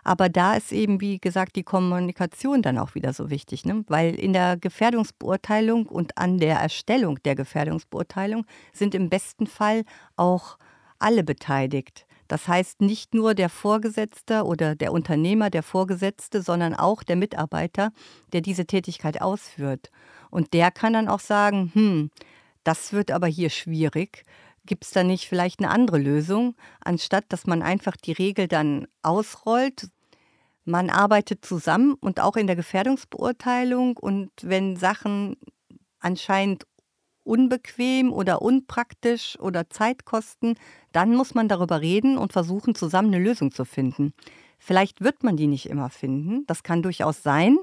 Aber 0.06 0.30
da 0.30 0.54
ist 0.54 0.72
eben, 0.72 1.02
wie 1.02 1.18
gesagt, 1.18 1.56
die 1.56 1.64
Kommunikation 1.64 2.62
dann 2.62 2.78
auch 2.78 2.94
wieder 2.94 3.12
so 3.12 3.32
wichtig, 3.32 3.66
ne? 3.66 3.84
weil 3.88 4.14
in 4.14 4.34
der 4.34 4.56
Gefährdungsbeurteilung 4.56 5.88
und 5.88 6.18
an 6.18 6.38
der 6.38 6.60
Erstellung 6.60 7.22
der 7.24 7.36
Gefährdungsbeurteilung 7.36 8.46
sind 8.72 8.94
im 8.94 9.10
besten 9.10 9.48
Fall 9.48 9.84
auch 10.16 10.58
alle 11.00 11.24
beteiligt. 11.24 12.06
Das 12.28 12.48
heißt 12.48 12.82
nicht 12.82 13.16
nur 13.16 13.34
der 13.34 13.50
Vorgesetzte 13.50 14.44
oder 14.44 14.76
der 14.76 14.94
Unternehmer, 14.94 15.50
der 15.50 15.64
Vorgesetzte, 15.64 16.44
sondern 16.44 16.76
auch 16.76 17.02
der 17.02 17.16
Mitarbeiter, 17.16 17.92
der 18.32 18.42
diese 18.42 18.68
Tätigkeit 18.68 19.22
ausführt. 19.22 19.90
Und 20.30 20.54
der 20.54 20.70
kann 20.70 20.94
dann 20.94 21.08
auch 21.08 21.20
sagen, 21.20 21.72
hm, 21.74 22.12
das 22.64 22.94
wird 22.94 23.10
aber 23.10 23.28
hier 23.28 23.50
schwierig. 23.50 24.24
Gibt 24.68 24.86
es 24.86 24.92
da 24.92 25.04
nicht 25.04 25.28
vielleicht 25.28 25.60
eine 25.60 25.70
andere 25.70 25.98
Lösung, 25.98 26.56
anstatt 26.80 27.26
dass 27.30 27.48
man 27.48 27.64
einfach 27.64 27.96
die 27.96 28.14
Regel 28.14 28.48
dann 28.48 28.88
ausrollt, 29.04 29.90
man 30.66 30.90
arbeitet 30.90 31.46
zusammen 31.46 31.94
und 31.94 32.20
auch 32.20 32.36
in 32.36 32.48
der 32.48 32.56
Gefährdungsbeurteilung. 32.56 33.98
Und 33.98 34.32
wenn 34.42 34.76
Sachen 34.76 35.38
anscheinend 36.00 36.66
unbequem 37.24 38.12
oder 38.12 38.42
unpraktisch 38.42 39.40
oder 39.40 39.70
Zeit 39.70 40.06
kosten, 40.06 40.56
dann 40.92 41.16
muss 41.16 41.34
man 41.34 41.48
darüber 41.48 41.82
reden 41.82 42.18
und 42.18 42.34
versuchen, 42.34 42.76
zusammen 42.76 43.14
eine 43.14 43.24
Lösung 43.24 43.52
zu 43.52 43.66
finden. 43.66 44.14
Vielleicht 44.60 45.02
wird 45.02 45.24
man 45.24 45.38
die 45.38 45.48
nicht 45.48 45.68
immer 45.68 45.90
finden, 45.90 46.46
das 46.48 46.64
kann 46.64 46.82
durchaus 46.82 47.24
sein, 47.24 47.58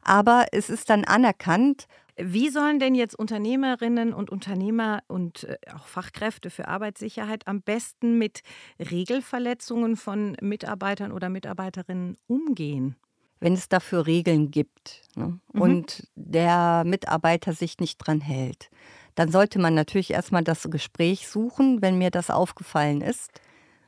aber 0.00 0.46
es 0.52 0.70
ist 0.70 0.90
dann 0.90 1.04
anerkannt 1.04 1.86
wie 2.16 2.48
sollen 2.48 2.78
denn 2.78 2.94
jetzt 2.94 3.18
Unternehmerinnen 3.18 4.12
und 4.14 4.30
Unternehmer 4.30 5.02
und 5.08 5.44
äh, 5.44 5.56
auch 5.74 5.86
Fachkräfte 5.86 6.50
für 6.50 6.68
Arbeitssicherheit 6.68 7.48
am 7.48 7.60
besten 7.60 8.18
mit 8.18 8.42
Regelverletzungen 8.78 9.96
von 9.96 10.36
Mitarbeitern 10.40 11.10
oder 11.10 11.28
Mitarbeiterinnen 11.28 12.16
umgehen? 12.28 12.96
Wenn 13.40 13.54
es 13.54 13.68
dafür 13.68 14.06
Regeln 14.06 14.52
gibt 14.52 15.02
ne, 15.16 15.40
mhm. 15.52 15.60
und 15.60 16.08
der 16.14 16.84
Mitarbeiter 16.86 17.52
sich 17.52 17.78
nicht 17.78 17.98
dran 17.98 18.20
hält, 18.20 18.70
dann 19.16 19.30
sollte 19.30 19.58
man 19.58 19.74
natürlich 19.74 20.12
erstmal 20.12 20.44
das 20.44 20.70
Gespräch 20.70 21.28
suchen, 21.28 21.82
wenn 21.82 21.98
mir 21.98 22.10
das 22.10 22.30
aufgefallen 22.30 23.00
ist. 23.00 23.30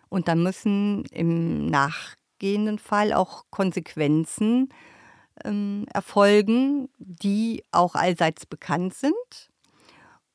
Und 0.09 0.29
dann 0.29 0.43
müssen 0.43 1.05
im 1.07 1.67
nachgehenden 1.67 2.79
Fall 2.79 3.13
auch 3.13 3.45
Konsequenzen 3.51 4.69
äh, 4.71 4.75
ähm, 5.45 5.87
erfolgen, 5.93 6.89
die 6.99 7.63
auch 7.73 7.95
allseits 7.95 8.47
bekannt 8.47 8.95
sind. 8.95 9.51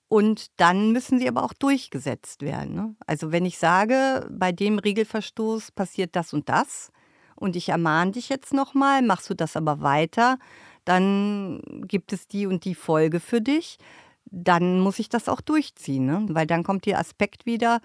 Und 0.08 0.48
dann 0.58 0.91
müssen 0.91 1.20
sie 1.20 1.27
aber 1.29 1.43
auch 1.43 1.53
durchgesetzt 1.53 2.41
werden. 2.41 2.75
Ne? 2.75 2.96
Also 3.08 3.31
wenn 3.31 3.46
ich 3.46 3.58
sage, 3.58 4.27
bei 4.29 4.51
dem 4.51 4.77
Regelverstoß 4.77 5.72
passiert 5.72 6.15
das 6.17 6.34
und 6.34 6.50
das 6.50 6.91
und 7.36 7.55
ich 7.55 7.70
ermahne 7.70 8.12
dich 8.12 8.27
jetzt 8.27 8.53
nochmal, 8.53 9.01
machst 9.01 9.29
du 9.29 9.34
das 9.34 9.55
aber 9.55 9.81
weiter, 9.81 10.38
dann 10.84 11.62
gibt 11.88 12.12
es 12.12 12.27
die 12.27 12.46
und 12.46 12.65
die 12.65 12.75
Folge 12.75 13.22
für 13.22 13.39
dich, 13.39 13.77
dann 14.25 14.81
muss 14.81 15.00
ich 15.00 15.08
das 15.08 15.29
auch 15.29 15.39
durchziehen. 15.39 16.05
Ne? 16.05 16.25
Weil 16.29 16.46
dann 16.46 16.63
kommt 16.63 16.86
der 16.86 17.00
Aspekt 17.00 17.46
wieder, 17.46 17.79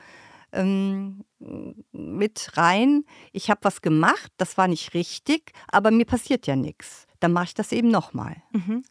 ähm, 0.52 1.24
mit 1.92 2.56
rein. 2.56 3.04
Ich 3.32 3.50
habe 3.50 3.60
was 3.62 3.82
gemacht, 3.82 4.32
das 4.36 4.56
war 4.56 4.68
nicht 4.68 4.94
richtig, 4.94 5.52
aber 5.68 5.90
mir 5.90 6.06
passiert 6.06 6.46
ja 6.46 6.56
nichts. 6.56 7.05
Dann 7.20 7.32
mache 7.32 7.46
ich 7.46 7.54
das 7.54 7.72
eben 7.72 7.88
nochmal. 7.88 8.42
Mhm. 8.52 8.84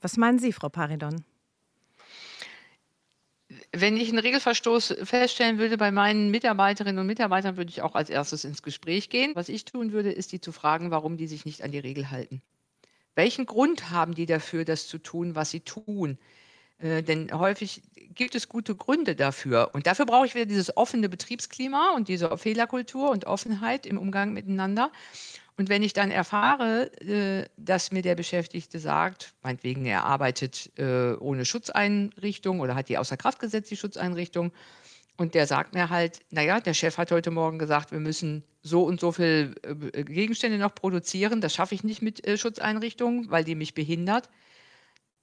Was 0.00 0.16
meinen 0.16 0.38
Sie, 0.38 0.52
Frau 0.52 0.68
Paridon? 0.68 1.24
Wenn 3.72 3.96
ich 3.96 4.08
einen 4.08 4.18
Regelverstoß 4.18 4.96
feststellen 5.02 5.58
würde 5.58 5.76
bei 5.76 5.90
meinen 5.90 6.30
Mitarbeiterinnen 6.30 6.98
und 6.98 7.06
Mitarbeitern, 7.06 7.56
würde 7.56 7.70
ich 7.70 7.82
auch 7.82 7.94
als 7.94 8.10
erstes 8.10 8.44
ins 8.44 8.62
Gespräch 8.62 9.10
gehen. 9.10 9.32
Was 9.34 9.48
ich 9.48 9.64
tun 9.64 9.92
würde, 9.92 10.12
ist, 10.12 10.32
die 10.32 10.40
zu 10.40 10.52
fragen, 10.52 10.90
warum 10.90 11.16
die 11.16 11.26
sich 11.26 11.44
nicht 11.44 11.62
an 11.62 11.72
die 11.72 11.78
Regel 11.78 12.10
halten. 12.10 12.42
Welchen 13.14 13.46
Grund 13.46 13.90
haben 13.90 14.14
die 14.14 14.26
dafür, 14.26 14.64
das 14.64 14.88
zu 14.88 14.98
tun, 14.98 15.34
was 15.34 15.50
sie 15.50 15.60
tun? 15.60 16.18
Äh, 16.78 17.02
denn 17.02 17.30
häufig 17.32 17.82
gibt 18.14 18.34
es 18.34 18.48
gute 18.48 18.74
Gründe 18.74 19.16
dafür. 19.16 19.70
Und 19.72 19.86
dafür 19.86 20.06
brauche 20.06 20.26
ich 20.26 20.34
wieder 20.34 20.46
dieses 20.46 20.76
offene 20.76 21.08
Betriebsklima 21.08 21.92
und 21.96 22.08
diese 22.08 22.36
Fehlerkultur 22.38 23.10
und 23.10 23.26
Offenheit 23.26 23.86
im 23.86 23.98
Umgang 23.98 24.32
miteinander. 24.32 24.92
Und 25.56 25.68
wenn 25.68 25.84
ich 25.84 25.92
dann 25.92 26.10
erfahre, 26.10 26.90
äh, 27.00 27.46
dass 27.56 27.92
mir 27.92 28.02
der 28.02 28.16
Beschäftigte 28.16 28.78
sagt, 28.78 29.34
meinetwegen 29.42 29.86
er 29.86 30.04
arbeitet 30.04 30.72
äh, 30.78 31.12
ohne 31.14 31.44
Schutzeinrichtung 31.44 32.60
oder 32.60 32.74
hat 32.74 32.88
die 32.88 32.98
außer 32.98 33.16
Kraft 33.16 33.38
gesetzt, 33.38 33.70
die 33.70 33.76
Schutzeinrichtung, 33.76 34.52
und 35.16 35.34
der 35.34 35.46
sagt 35.46 35.74
mir 35.74 35.90
halt, 35.90 36.18
naja, 36.30 36.58
der 36.58 36.74
Chef 36.74 36.98
hat 36.98 37.12
heute 37.12 37.30
Morgen 37.30 37.60
gesagt, 37.60 37.92
wir 37.92 38.00
müssen 38.00 38.42
so 38.62 38.82
und 38.82 38.98
so 38.98 39.12
viel 39.12 39.54
Gegenstände 39.92 40.58
noch 40.58 40.74
produzieren, 40.74 41.40
das 41.40 41.54
schaffe 41.54 41.76
ich 41.76 41.84
nicht 41.84 42.02
mit 42.02 42.20
Schutzeinrichtungen, 42.36 43.30
weil 43.30 43.44
die 43.44 43.54
mich 43.54 43.74
behindert 43.74 44.28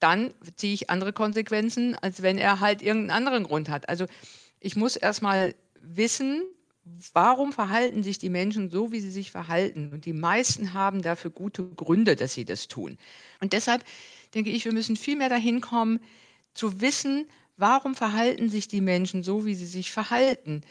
dann 0.01 0.33
ziehe 0.55 0.73
ich 0.73 0.89
andere 0.89 1.13
Konsequenzen, 1.13 1.95
als 1.95 2.21
wenn 2.21 2.37
er 2.37 2.59
halt 2.59 2.81
irgendeinen 2.81 3.17
anderen 3.17 3.43
Grund 3.43 3.69
hat. 3.69 3.87
Also 3.87 4.05
ich 4.59 4.75
muss 4.75 4.95
erstmal 4.95 5.55
wissen, 5.81 6.43
warum 7.13 7.53
verhalten 7.53 8.03
sich 8.03 8.17
die 8.17 8.29
Menschen 8.29 8.69
so, 8.69 8.91
wie 8.91 8.99
sie 8.99 9.11
sich 9.11 9.31
verhalten. 9.31 9.91
Und 9.93 10.05
die 10.05 10.13
meisten 10.13 10.73
haben 10.73 11.01
dafür 11.01 11.31
gute 11.31 11.67
Gründe, 11.67 12.15
dass 12.15 12.33
sie 12.33 12.45
das 12.45 12.67
tun. 12.67 12.97
Und 13.39 13.53
deshalb 13.53 13.83
denke 14.33 14.49
ich, 14.49 14.65
wir 14.65 14.73
müssen 14.73 14.95
viel 14.95 15.15
mehr 15.15 15.29
dahin 15.29 15.61
kommen, 15.61 15.99
zu 16.53 16.81
wissen, 16.81 17.27
warum 17.57 17.95
verhalten 17.95 18.49
sich 18.49 18.67
die 18.67 18.81
Menschen 18.81 19.23
so, 19.23 19.45
wie 19.45 19.55
sie 19.55 19.67
sich 19.67 19.91
verhalten. 19.91 20.61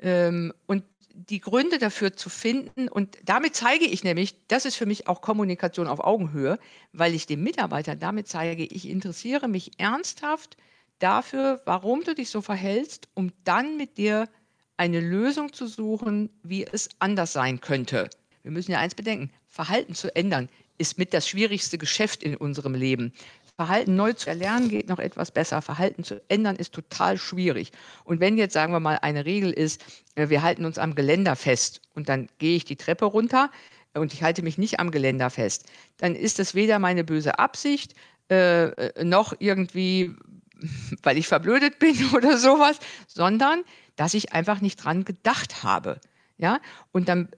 Ähm, 0.00 0.52
und 0.66 0.84
die 1.18 1.40
Gründe 1.40 1.78
dafür 1.78 2.14
zu 2.14 2.30
finden. 2.30 2.88
Und 2.88 3.18
damit 3.24 3.56
zeige 3.56 3.84
ich 3.84 4.04
nämlich, 4.04 4.36
das 4.46 4.64
ist 4.64 4.76
für 4.76 4.86
mich 4.86 5.08
auch 5.08 5.20
Kommunikation 5.20 5.88
auf 5.88 6.00
Augenhöhe, 6.00 6.58
weil 6.92 7.14
ich 7.14 7.26
dem 7.26 7.42
Mitarbeiter 7.42 7.96
damit 7.96 8.28
zeige, 8.28 8.64
ich 8.64 8.88
interessiere 8.88 9.48
mich 9.48 9.72
ernsthaft 9.78 10.56
dafür, 11.00 11.60
warum 11.64 12.04
du 12.04 12.14
dich 12.14 12.30
so 12.30 12.40
verhältst, 12.40 13.08
um 13.14 13.32
dann 13.44 13.76
mit 13.76 13.98
dir 13.98 14.28
eine 14.76 15.00
Lösung 15.00 15.52
zu 15.52 15.66
suchen, 15.66 16.30
wie 16.42 16.64
es 16.64 16.88
anders 17.00 17.32
sein 17.32 17.60
könnte. 17.60 18.08
Wir 18.42 18.52
müssen 18.52 18.70
ja 18.70 18.78
eins 18.78 18.94
bedenken, 18.94 19.32
Verhalten 19.48 19.94
zu 19.94 20.14
ändern 20.14 20.48
ist 20.78 20.96
mit 20.96 21.12
das 21.12 21.28
schwierigste 21.28 21.76
Geschäft 21.76 22.22
in 22.22 22.36
unserem 22.36 22.74
Leben. 22.74 23.12
Verhalten 23.58 23.96
neu 23.96 24.12
zu 24.12 24.30
erlernen 24.30 24.68
geht 24.68 24.88
noch 24.88 25.00
etwas 25.00 25.32
besser. 25.32 25.60
Verhalten 25.62 26.04
zu 26.04 26.22
ändern 26.28 26.54
ist 26.54 26.72
total 26.72 27.18
schwierig. 27.18 27.72
Und 28.04 28.20
wenn 28.20 28.38
jetzt, 28.38 28.52
sagen 28.52 28.72
wir 28.72 28.78
mal, 28.78 29.00
eine 29.02 29.24
Regel 29.24 29.50
ist, 29.50 29.84
äh, 30.14 30.28
wir 30.28 30.42
halten 30.42 30.64
uns 30.64 30.78
am 30.78 30.94
Geländer 30.94 31.34
fest 31.34 31.80
und 31.96 32.08
dann 32.08 32.28
gehe 32.38 32.54
ich 32.54 32.64
die 32.64 32.76
Treppe 32.76 33.06
runter 33.06 33.50
und 33.94 34.14
ich 34.14 34.22
halte 34.22 34.42
mich 34.42 34.58
nicht 34.58 34.78
am 34.78 34.92
Geländer 34.92 35.28
fest, 35.28 35.64
dann 35.96 36.14
ist 36.14 36.38
das 36.38 36.54
weder 36.54 36.78
meine 36.78 37.02
böse 37.02 37.40
Absicht 37.40 37.96
äh, 38.30 38.66
äh 38.68 39.04
noch 39.04 39.34
irgendwie, 39.40 40.14
weil 41.02 41.18
ich 41.18 41.26
verblödet 41.26 41.80
bin 41.80 41.96
oder 42.14 42.38
sowas, 42.38 42.78
sondern 43.08 43.64
dass 43.96 44.14
ich 44.14 44.32
einfach 44.34 44.60
nicht 44.60 44.84
dran 44.84 45.02
gedacht 45.02 45.64
habe. 45.64 46.00
Ja, 46.36 46.60
und 46.92 47.08
dann 47.08 47.28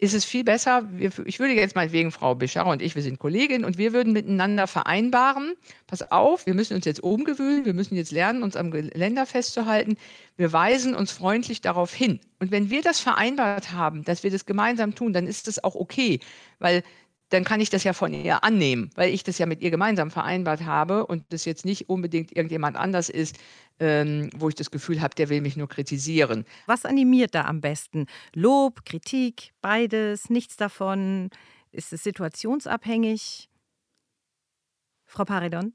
ist 0.00 0.14
es 0.14 0.24
viel 0.24 0.44
besser, 0.44 0.88
wir, 0.92 1.10
ich 1.24 1.40
würde 1.40 1.54
jetzt 1.54 1.74
mal 1.74 1.90
wegen 1.90 2.12
Frau 2.12 2.34
Bischara 2.34 2.70
und 2.70 2.82
ich, 2.82 2.94
wir 2.94 3.02
sind 3.02 3.18
Kolleginnen 3.18 3.64
und 3.64 3.78
wir 3.78 3.92
würden 3.92 4.12
miteinander 4.12 4.66
vereinbaren, 4.66 5.54
pass 5.86 6.10
auf, 6.12 6.46
wir 6.46 6.54
müssen 6.54 6.74
uns 6.74 6.84
jetzt 6.84 7.02
umgewöhnen, 7.02 7.64
wir 7.64 7.74
müssen 7.74 7.96
jetzt 7.96 8.12
lernen, 8.12 8.42
uns 8.42 8.56
am 8.56 8.70
Geländer 8.70 9.26
festzuhalten, 9.26 9.96
wir 10.36 10.52
weisen 10.52 10.94
uns 10.94 11.10
freundlich 11.10 11.60
darauf 11.60 11.92
hin. 11.92 12.20
Und 12.38 12.52
wenn 12.52 12.70
wir 12.70 12.82
das 12.82 13.00
vereinbart 13.00 13.72
haben, 13.72 14.04
dass 14.04 14.22
wir 14.22 14.30
das 14.30 14.46
gemeinsam 14.46 14.94
tun, 14.94 15.12
dann 15.12 15.26
ist 15.26 15.48
das 15.48 15.62
auch 15.62 15.74
okay, 15.74 16.20
weil 16.60 16.84
dann 17.30 17.44
kann 17.44 17.60
ich 17.60 17.70
das 17.70 17.84
ja 17.84 17.92
von 17.92 18.14
ihr 18.14 18.42
annehmen, 18.42 18.90
weil 18.94 19.12
ich 19.12 19.22
das 19.22 19.38
ja 19.38 19.46
mit 19.46 19.60
ihr 19.60 19.70
gemeinsam 19.70 20.10
vereinbart 20.10 20.64
habe 20.64 21.06
und 21.06 21.24
das 21.30 21.44
jetzt 21.44 21.64
nicht 21.64 21.88
unbedingt 21.88 22.34
irgendjemand 22.34 22.76
anders 22.76 23.08
ist, 23.08 23.36
ähm, 23.80 24.30
wo 24.36 24.48
ich 24.48 24.54
das 24.54 24.70
Gefühl 24.70 25.00
habe, 25.00 25.14
der 25.14 25.28
will 25.28 25.40
mich 25.40 25.56
nur 25.56 25.68
kritisieren. 25.68 26.44
Was 26.66 26.84
animiert 26.84 27.34
da 27.34 27.44
am 27.44 27.60
besten? 27.60 28.06
Lob, 28.34 28.84
Kritik, 28.84 29.52
beides, 29.60 30.30
nichts 30.30 30.56
davon? 30.56 31.30
Ist 31.70 31.92
es 31.92 32.02
situationsabhängig? 32.02 33.48
Frau 35.04 35.24
Paridon? 35.24 35.74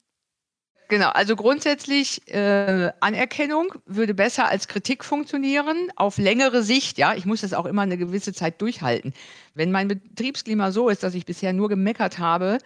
Genau, 0.94 1.10
also 1.10 1.36
grundsätzlich 1.36 2.22
äh, 2.32 2.92
Anerkennung 3.00 3.74
würde 3.88 4.14
besser 4.14 4.48
als 4.48 4.68
Kritik 4.68 5.04
funktionieren, 5.04 5.92
auf 5.96 6.20
längere 6.20 6.62
Sicht. 6.62 7.00
Ja, 7.00 7.16
ich 7.16 7.26
muss 7.26 7.42
das 7.42 7.56
auch 7.56 7.66
immer 7.66 7.82
eine 7.82 7.98
gewisse 7.98 8.32
Zeit 8.32 8.62
durchhalten. 8.62 9.12
Wenn 9.56 9.72
mein 9.72 9.88
Betriebsklima 9.88 10.72
so 10.72 10.90
ist, 10.90 11.02
dass 11.02 11.16
ich 11.16 11.26
bisher 11.26 11.52
nur 11.52 11.68
gemeckert 11.68 12.20
habe, 12.20 12.60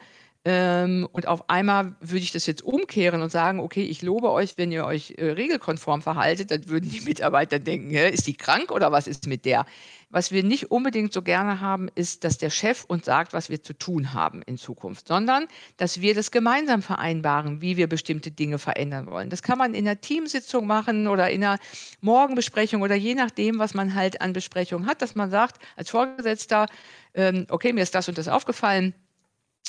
Ähm, 0.50 1.10
und 1.12 1.28
auf 1.28 1.50
einmal 1.50 1.98
würde 2.00 2.20
ich 2.20 2.32
das 2.32 2.46
jetzt 2.46 2.64
umkehren 2.64 3.22
und 3.22 3.30
sagen, 3.30 3.60
okay, 3.60 3.84
ich 3.84 4.02
lobe 4.02 4.32
euch, 4.32 4.58
wenn 4.58 4.72
ihr 4.72 4.86
euch 4.86 5.16
äh, 5.18 5.32
regelkonform 5.32 6.02
verhaltet, 6.02 6.52
dann 6.52 6.70
würden 6.70 6.90
die 6.90 7.02
Mitarbeiter 7.06 7.60
denken, 7.60 7.90
hä, 7.90 8.10
ist 8.10 8.28
die 8.28 8.34
krank 8.34 8.72
oder 8.72 8.90
was 8.94 9.08
ist 9.08 9.28
mit 9.28 9.44
der? 9.44 9.66
Was 10.10 10.32
wir 10.32 10.44
nicht 10.44 10.72
unbedingt 10.72 11.12
so 11.12 11.22
gerne 11.22 11.60
haben, 11.60 11.90
ist, 11.96 12.24
dass 12.24 12.38
der 12.38 12.50
Chef 12.50 12.86
uns 12.86 13.04
sagt, 13.04 13.34
was 13.34 13.50
wir 13.50 13.62
zu 13.62 13.74
tun 13.74 14.14
haben 14.14 14.42
in 14.44 14.58
Zukunft, 14.58 15.10
sondern 15.10 15.48
dass 15.76 16.00
wir 16.00 16.16
das 16.16 16.32
gemeinsam 16.32 16.82
vereinbaren, 16.82 17.62
wie 17.62 17.76
wir 17.76 17.88
bestimmte 17.88 18.32
Dinge 18.32 18.58
verändern 18.58 19.08
wollen. 19.08 19.30
Das 19.30 19.44
kann 19.44 19.58
man 19.58 19.74
in 19.74 19.86
einer 19.86 20.00
Teamsitzung 20.00 20.66
machen 20.66 21.10
oder 21.10 21.30
in 21.30 21.44
einer 21.44 21.60
Morgenbesprechung 22.00 22.84
oder 22.84 22.96
je 22.96 23.16
nachdem, 23.16 23.60
was 23.60 23.74
man 23.74 23.96
halt 23.96 24.22
an 24.22 24.32
Besprechungen 24.32 24.88
hat, 24.88 25.02
dass 25.02 25.14
man 25.14 25.30
sagt, 25.30 25.62
als 25.76 25.90
Vorgesetzter, 25.90 26.68
ähm, 27.16 27.48
okay, 27.50 27.74
mir 27.74 27.82
ist 27.82 27.96
das 27.96 28.08
und 28.08 28.18
das 28.18 28.30
aufgefallen, 28.30 28.94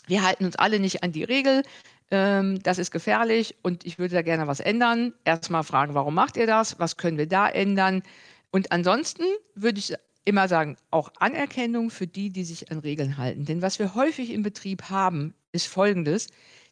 wir 0.09 0.23
halten 0.23 0.45
uns 0.45 0.57
alle 0.57 0.81
nicht 0.81 1.03
an 1.03 1.13
die 1.13 1.25
Regel. 1.25 1.63
Ähm, 2.11 2.63
das 2.63 2.79
ist 2.79 2.91
gefährlich 2.91 3.55
und 3.63 3.85
ich 3.87 3.99
würde 3.99 4.15
da 4.15 4.23
gerne 4.23 4.47
was 4.47 4.61
ändern. 4.61 5.15
Erstmal 5.25 5.63
fragen, 5.63 5.95
warum 5.95 6.15
macht 6.15 6.37
ihr 6.37 6.47
das? 6.47 6.79
Was 6.79 6.97
können 6.97 7.19
wir 7.19 7.29
da 7.29 7.49
ändern? 7.49 8.03
Und 8.51 8.73
ansonsten 8.73 9.25
würde 9.55 9.79
ich 9.79 9.95
immer 10.25 10.49
sagen, 10.49 10.77
auch 10.91 11.11
Anerkennung 11.19 11.91
für 11.91 12.07
die, 12.07 12.31
die 12.31 12.45
sich 12.45 12.71
an 12.71 12.79
Regeln 12.79 13.17
halten. 13.17 13.45
Denn 13.45 13.63
was 13.63 13.79
wir 13.79 13.95
häufig 13.95 14.31
im 14.31 14.43
Betrieb 14.43 14.85
haben, 14.91 15.35
ist 15.53 15.67
folgendes. 15.67 16.29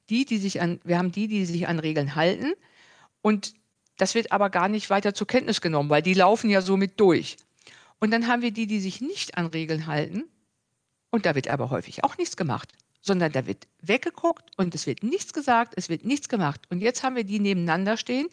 Die, 0.08 0.24
die 0.24 0.38
sich 0.38 0.60
an, 0.60 0.80
wir 0.84 0.98
haben 0.98 1.10
die, 1.12 1.26
die 1.26 1.44
sich 1.46 1.66
an 1.66 1.78
Regeln 1.78 2.14
halten 2.14 2.52
und 3.22 3.54
das 3.98 4.14
wird 4.14 4.30
aber 4.30 4.50
gar 4.50 4.68
nicht 4.68 4.88
weiter 4.90 5.14
zur 5.14 5.26
Kenntnis 5.26 5.60
genommen, 5.60 5.90
weil 5.90 6.02
die 6.02 6.14
laufen 6.14 6.48
ja 6.48 6.60
so 6.60 6.76
mit 6.76 7.00
durch. 7.00 7.36
Und 7.98 8.12
dann 8.12 8.28
haben 8.28 8.42
wir 8.42 8.52
die, 8.52 8.66
die 8.66 8.78
sich 8.78 9.00
nicht 9.00 9.36
an 9.36 9.46
Regeln 9.46 9.86
halten 9.86 10.24
und 11.10 11.26
da 11.26 11.34
wird 11.34 11.48
aber 11.48 11.70
häufig 11.70 12.04
auch 12.04 12.18
nichts 12.18 12.36
gemacht, 12.36 12.72
sondern 13.06 13.32
da 13.32 13.46
wird 13.46 13.66
weggeguckt 13.80 14.50
und 14.56 14.74
es 14.74 14.86
wird 14.86 15.02
nichts 15.02 15.32
gesagt, 15.32 15.74
es 15.76 15.88
wird 15.88 16.04
nichts 16.04 16.28
gemacht. 16.28 16.62
Und 16.70 16.80
jetzt 16.80 17.02
haben 17.02 17.16
wir 17.16 17.24
die 17.24 17.38
nebeneinander 17.38 17.96
stehen 17.96 18.28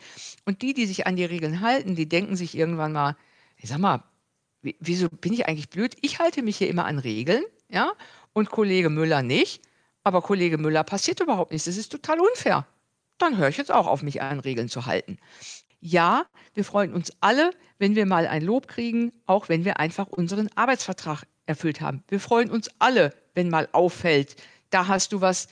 und 0.46 0.62
die, 0.62 0.74
die 0.74 0.86
sich 0.86 1.06
an 1.06 1.16
die 1.16 1.26
Regeln 1.26 1.62
halten, 1.62 1.96
die 1.96 2.10
denken 2.10 2.36
sich 2.36 2.58
irgendwann 2.58 2.92
mal, 2.92 3.16
ich 3.58 3.70
sag 3.70 3.78
mal, 3.78 4.04
wieso 4.62 5.10
bin 5.10 5.34
ich 5.34 5.48
eigentlich 5.48 5.70
blöd? 5.70 5.96
Ich 6.02 6.20
halte 6.20 6.42
mich 6.42 6.58
hier 6.58 6.70
immer 6.70 6.86
an 6.86 7.00
Regeln, 7.00 7.44
ja, 7.70 7.92
und 8.34 8.50
Kollege 8.50 8.90
Müller 8.90 9.22
nicht. 9.22 9.62
Aber 10.04 10.22
Kollege 10.22 10.58
Müller 10.58 10.84
passiert 10.84 11.20
überhaupt 11.22 11.52
nichts. 11.52 11.66
Das 11.66 11.78
ist 11.78 11.92
total 11.92 12.20
unfair. 12.20 12.68
Dann 13.18 13.38
höre 13.38 13.50
ich 13.50 13.58
jetzt 13.58 13.72
auch 13.72 13.88
auf, 13.88 14.02
mich 14.02 14.22
an 14.22 14.40
Regeln 14.40 14.68
zu 14.68 14.86
halten. 14.86 15.18
Ja, 15.80 16.26
wir 16.54 16.66
freuen 16.66 16.94
uns 16.94 17.12
alle, 17.22 17.52
wenn 17.78 17.96
wir 17.96 18.06
mal 18.06 18.28
ein 18.28 18.42
Lob 18.42 18.68
kriegen, 18.68 19.14
auch 19.26 19.50
wenn 19.50 19.66
wir 19.66 19.80
einfach 19.80 20.08
unseren 20.08 20.50
Arbeitsvertrag 20.56 21.24
erfüllt 21.46 21.82
haben. 21.82 22.04
Wir 22.08 22.20
freuen 22.20 22.50
uns 22.50 22.70
alle, 22.80 23.14
wenn 23.34 23.50
mal 23.50 23.68
auffällt, 23.72 24.36
da 24.74 24.88
hast 24.88 25.14
du 25.14 25.22
was 25.22 25.48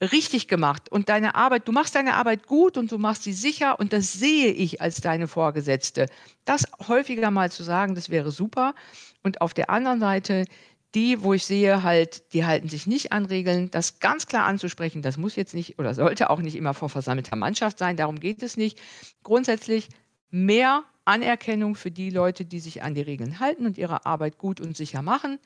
richtig 0.00 0.48
gemacht 0.48 0.90
und 0.90 1.08
deine 1.08 1.34
Arbeit, 1.36 1.68
du 1.68 1.72
machst 1.72 1.94
deine 1.94 2.14
Arbeit 2.14 2.46
gut 2.46 2.76
und 2.76 2.90
du 2.90 2.98
machst 2.98 3.22
sie 3.22 3.32
sicher 3.32 3.78
und 3.78 3.92
das 3.92 4.12
sehe 4.12 4.50
ich 4.50 4.80
als 4.80 5.00
deine 5.00 5.28
Vorgesetzte. 5.28 6.06
Das 6.44 6.66
häufiger 6.88 7.30
mal 7.30 7.52
zu 7.52 7.62
sagen, 7.62 7.94
das 7.94 8.10
wäre 8.10 8.32
super. 8.32 8.74
Und 9.22 9.40
auf 9.40 9.54
der 9.54 9.70
anderen 9.70 10.00
Seite, 10.00 10.46
die, 10.94 11.22
wo 11.22 11.34
ich 11.34 11.44
sehe, 11.44 11.82
halt, 11.82 12.34
die 12.34 12.44
halten 12.44 12.68
sich 12.68 12.86
nicht 12.86 13.12
an 13.12 13.26
Regeln, 13.26 13.70
das 13.70 14.00
ganz 14.00 14.26
klar 14.26 14.44
anzusprechen, 14.46 15.02
das 15.02 15.16
muss 15.16 15.36
jetzt 15.36 15.54
nicht 15.54 15.78
oder 15.78 15.94
sollte 15.94 16.30
auch 16.30 16.40
nicht 16.40 16.56
immer 16.56 16.74
vor 16.74 16.88
versammelter 16.88 17.36
Mannschaft 17.36 17.78
sein, 17.78 17.96
darum 17.96 18.18
geht 18.18 18.42
es 18.42 18.56
nicht. 18.56 18.80
Grundsätzlich 19.22 19.88
mehr 20.30 20.82
Anerkennung 21.04 21.76
für 21.76 21.90
die 21.90 22.10
Leute, 22.10 22.44
die 22.44 22.60
sich 22.60 22.82
an 22.82 22.94
die 22.94 23.02
Regeln 23.02 23.40
halten 23.40 23.66
und 23.66 23.78
ihre 23.78 24.04
Arbeit 24.04 24.38
gut 24.38 24.60
und 24.60 24.76
sicher 24.76 25.02
machen. 25.02 25.38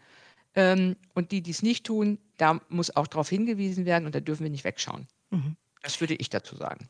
Ähm, 0.56 0.96
und 1.14 1.32
die, 1.32 1.42
die 1.42 1.50
es 1.50 1.62
nicht 1.62 1.84
tun, 1.84 2.18
da 2.38 2.60
muss 2.68 2.94
auch 2.96 3.06
darauf 3.06 3.28
hingewiesen 3.28 3.84
werden 3.84 4.06
und 4.06 4.14
da 4.14 4.20
dürfen 4.20 4.42
wir 4.42 4.50
nicht 4.50 4.64
wegschauen. 4.64 5.06
Mhm. 5.30 5.56
Das 5.82 6.00
würde 6.00 6.14
ich 6.14 6.30
dazu 6.30 6.56
sagen. 6.56 6.88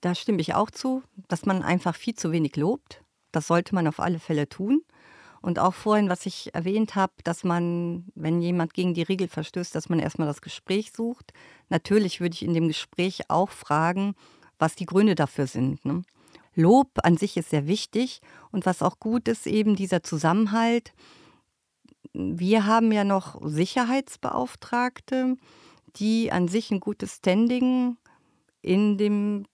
Da 0.00 0.14
stimme 0.14 0.40
ich 0.40 0.54
auch 0.54 0.70
zu, 0.70 1.02
dass 1.26 1.44
man 1.44 1.62
einfach 1.62 1.96
viel 1.96 2.14
zu 2.14 2.30
wenig 2.30 2.54
lobt. 2.56 3.02
Das 3.32 3.46
sollte 3.46 3.74
man 3.74 3.88
auf 3.88 3.98
alle 3.98 4.20
Fälle 4.20 4.48
tun. 4.48 4.82
Und 5.40 5.58
auch 5.58 5.74
vorhin, 5.74 6.08
was 6.08 6.26
ich 6.26 6.54
erwähnt 6.54 6.94
habe, 6.94 7.12
dass 7.24 7.44
man, 7.44 8.04
wenn 8.14 8.42
jemand 8.42 8.74
gegen 8.74 8.94
die 8.94 9.02
Regel 9.02 9.28
verstößt, 9.28 9.74
dass 9.74 9.88
man 9.88 10.00
erstmal 10.00 10.28
das 10.28 10.42
Gespräch 10.42 10.92
sucht. 10.92 11.32
Natürlich 11.68 12.20
würde 12.20 12.34
ich 12.34 12.44
in 12.44 12.54
dem 12.54 12.68
Gespräch 12.68 13.30
auch 13.30 13.50
fragen, 13.50 14.14
was 14.58 14.74
die 14.74 14.86
Gründe 14.86 15.14
dafür 15.14 15.46
sind. 15.46 15.84
Ne? 15.84 16.02
Lob 16.54 16.90
an 17.04 17.16
sich 17.16 17.36
ist 17.36 17.50
sehr 17.50 17.68
wichtig 17.68 18.20
und 18.50 18.66
was 18.66 18.82
auch 18.82 18.98
gut 18.98 19.28
ist, 19.28 19.46
eben 19.46 19.76
dieser 19.76 20.02
Zusammenhalt, 20.02 20.92
wir 22.18 22.66
haben 22.66 22.90
ja 22.90 23.04
noch 23.04 23.40
Sicherheitsbeauftragte, 23.42 25.36
die 25.96 26.32
an 26.32 26.48
sich 26.48 26.70
ein 26.70 26.80
gutes 26.80 27.16
Standing 27.16 27.96
in 28.60 28.98
dem 28.98 29.46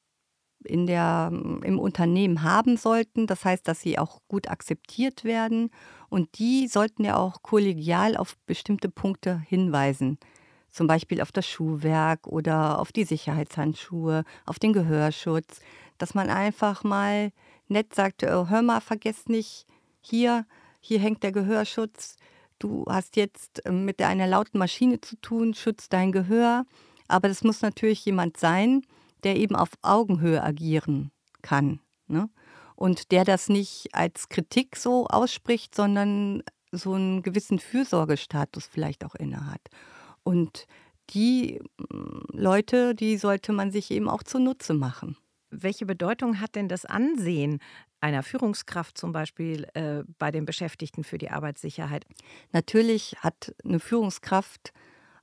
in 0.65 0.87
der, 0.87 1.29
im 1.31 1.79
Unternehmen 1.79 2.43
haben 2.43 2.79
sollten. 2.79 3.27
Das 3.27 3.45
heißt, 3.45 3.69
dass 3.69 3.83
sie 3.83 3.99
auch 3.99 4.21
gut 4.29 4.49
akzeptiert 4.49 5.23
werden. 5.23 5.71
Und 6.09 6.39
die 6.39 6.69
sollten 6.69 7.05
ja 7.05 7.19
auch 7.19 7.43
kollegial 7.43 8.17
auf 8.17 8.39
bestimmte 8.47 8.89
Punkte 8.89 9.43
hinweisen. 9.47 10.17
Zum 10.71 10.87
Beispiel 10.87 11.21
auf 11.21 11.33
das 11.33 11.47
Schuhwerk 11.47 12.27
oder 12.27 12.79
auf 12.79 12.93
die 12.93 13.05
Sicherheitshandschuhe, 13.05 14.25
auf 14.47 14.59
den 14.59 14.73
Gehörschutz. 14.73 15.61
Dass 15.99 16.15
man 16.15 16.31
einfach 16.31 16.83
mal 16.83 17.31
nett 17.69 17.95
sagt, 17.95 18.23
oh, 18.23 18.49
hör 18.49 18.63
mal, 18.63 18.81
vergesst 18.81 19.29
nicht, 19.29 19.67
hier, 20.01 20.47
hier 20.81 20.99
hängt 20.99 21.23
der 21.23 21.33
Gehörschutz 21.33 22.17
du 22.59 22.85
hast 22.89 23.17
jetzt 23.17 23.63
ähm, 23.65 23.85
mit 23.85 24.01
einer 24.03 24.27
lauten 24.27 24.59
Maschine 24.59 25.01
zu 25.01 25.17
tun, 25.17 25.55
schützt 25.55 25.93
dein 25.93 26.13
Gehör. 26.13 26.65
Aber 27.09 27.29
das 27.29 27.45
muss 27.45 27.63
natürlich 27.63 28.05
jemand 28.05 28.37
sein, 28.39 28.83
der 29.25 29.37
eben 29.37 29.57
auf 29.57 29.71
Augenhöhe 29.83 30.43
agieren 30.43 31.11
kann. 31.43 31.81
Ne? 32.07 32.29
Und 32.77 33.13
der 33.13 33.25
das 33.25 33.49
nicht 33.49 33.89
als 33.93 34.29
Kritik 34.29 34.77
so 34.77 35.07
ausspricht, 35.07 35.75
sondern 35.75 36.43
so 36.73 36.95
einen 36.95 37.23
gewissen 37.23 37.59
Fürsorgestatus 37.59 38.67
vielleicht 38.67 39.05
auch 39.05 39.15
innehat. 39.15 39.61
Und 40.23 40.67
die 41.11 41.61
mm, 41.79 42.21
Leute, 42.33 42.95
die 42.95 43.17
sollte 43.17 43.53
man 43.53 43.71
sich 43.71 43.91
eben 43.91 44.09
auch 44.09 44.23
zunutze 44.23 44.75
machen. 44.75 45.17
Welche 45.51 45.87
Bedeutung 45.87 46.41
hat 46.41 46.57
denn 46.57 46.69
das 46.69 46.85
Ansehen 46.85 47.61
einer 48.05 48.23
Führungskraft 48.23 48.99
zum 48.99 49.13
Beispiel 49.13 49.67
äh, 49.73 50.05
bei 50.19 50.31
den 50.31 50.45
Beschäftigten 50.45 51.05
für 51.05 51.17
die 51.17 51.31
Arbeitssicherheit? 51.31 52.05
Natürlich 52.53 53.17
hat 53.21 53.55
eine 53.65 53.81
Führungskraft 53.81 54.73